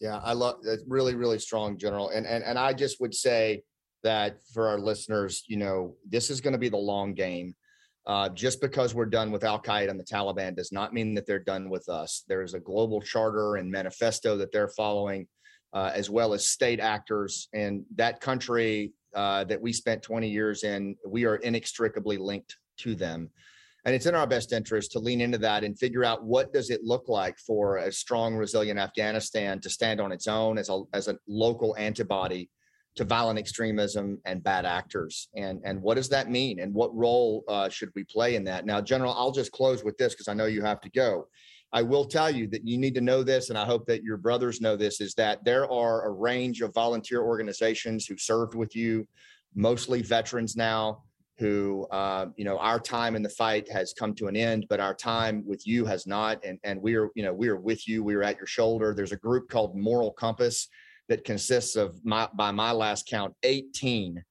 [0.00, 2.10] Yeah, I love that's Really, really strong, General.
[2.10, 3.62] And and and I just would say
[4.06, 7.54] that for our listeners, you know, this is going to be the long game.
[8.06, 11.26] Uh, just because we're done with Al Qaeda and the Taliban does not mean that
[11.26, 12.22] they're done with us.
[12.28, 15.26] There is a global charter and manifesto that they're following,
[15.72, 17.48] uh, as well as state actors.
[17.52, 22.94] And that country uh, that we spent 20 years in, we are inextricably linked to
[22.94, 23.28] them.
[23.84, 26.70] And it's in our best interest to lean into that and figure out what does
[26.70, 30.82] it look like for a strong, resilient Afghanistan to stand on its own as a,
[30.92, 32.48] as a local antibody
[32.96, 35.28] to violent extremism and bad actors.
[35.36, 36.60] And and what does that mean?
[36.60, 38.66] And what role uh, should we play in that?
[38.66, 41.28] Now general i'll just close with this because i know you have to go.
[41.72, 44.16] I will tell you that you need to know this and i hope that your
[44.16, 48.74] brothers know this is that there are a range of volunteer organizations who served with
[48.74, 49.06] you
[49.54, 51.02] mostly veterans now
[51.38, 54.80] who uh, you know our time in the fight has come to an end but
[54.80, 56.42] our time with you has not.
[56.44, 58.02] And and we are you know we are with you.
[58.02, 58.94] We are at your shoulder.
[58.94, 60.68] There's a group called moral compass
[61.08, 64.22] that consists of my, by my last count, 18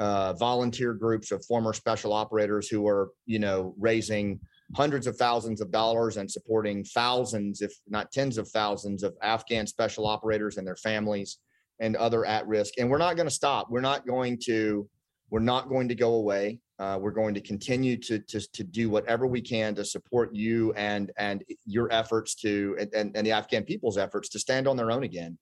[0.00, 4.40] uh, volunteer groups of former special operators who are, you know, raising
[4.74, 9.66] hundreds of thousands of dollars and supporting thousands, if not tens of thousands, of Afghan
[9.66, 11.38] special operators and their families
[11.80, 12.74] and other at risk.
[12.78, 13.70] And we're not going to stop.
[13.70, 14.88] We're not going to.
[15.30, 16.60] We're not going to go away.
[16.78, 20.72] Uh, we're going to continue to, to to do whatever we can to support you
[20.74, 24.90] and and your efforts to and, and the Afghan people's efforts to stand on their
[24.90, 25.38] own again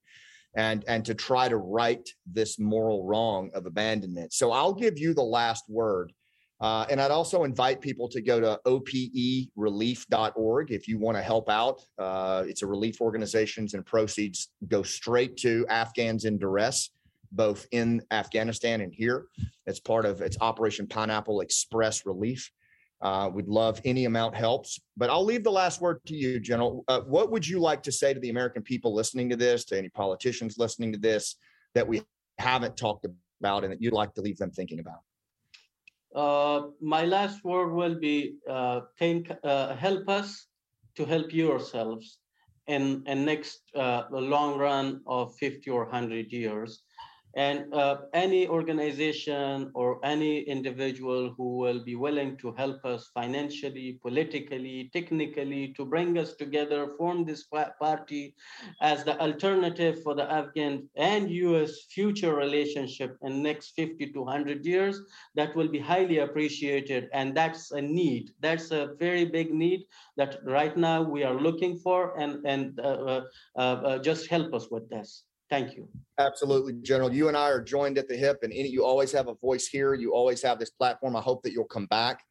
[0.54, 4.32] and and to try to right this moral wrong of abandonment.
[4.32, 6.12] So I'll give you the last word.
[6.60, 11.48] Uh, and I'd also invite people to go to operelief.org if you want to help
[11.48, 11.80] out.
[11.98, 16.90] Uh, it's a relief organizations and proceeds go straight to Afghans in duress,
[17.32, 19.28] both in Afghanistan and here.
[19.66, 22.52] It's part of it's Operation Pineapple Express Relief.
[23.02, 26.84] Uh, we'd love any amount helps, but I'll leave the last word to you, General.
[26.86, 29.78] Uh, what would you like to say to the American people listening to this, to
[29.78, 31.36] any politicians listening to this,
[31.74, 32.02] that we
[32.38, 33.06] haven't talked
[33.40, 35.00] about and that you'd like to leave them thinking about?
[36.14, 40.46] Uh, my last word will be uh, think, uh, help us
[40.96, 42.18] to help yourselves
[42.66, 46.82] in, in next uh, long run of 50 or 100 years.
[47.36, 53.98] And uh, any organization or any individual who will be willing to help us financially,
[54.02, 57.44] politically, technically, to bring us together, form this
[57.78, 58.34] party
[58.82, 64.66] as the alternative for the Afghan and US future relationship in next 50 to 100
[64.66, 65.00] years,
[65.36, 67.08] that will be highly appreciated.
[67.12, 68.32] And that's a need.
[68.40, 69.84] That's a very big need
[70.16, 73.22] that right now we are looking for and, and uh,
[73.56, 75.24] uh, uh just help us with this.
[75.50, 75.88] Thank you.
[76.18, 77.12] Absolutely, General.
[77.12, 79.66] You and I are joined at the hip, and any, you always have a voice
[79.66, 79.94] here.
[79.94, 81.16] You always have this platform.
[81.16, 82.22] I hope that you'll come back,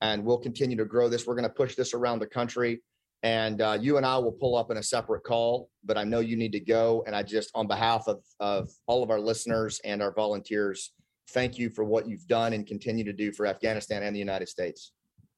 [0.00, 1.26] and we'll continue to grow this.
[1.26, 2.82] We're going to push this around the country,
[3.24, 5.70] and uh, you and I will pull up in a separate call.
[5.84, 9.02] But I know you need to go, and I just, on behalf of of all
[9.02, 10.92] of our listeners and our volunteers,
[11.30, 14.48] thank you for what you've done and continue to do for Afghanistan and the United
[14.48, 14.92] States.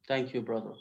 [0.07, 0.73] Thank you, brother.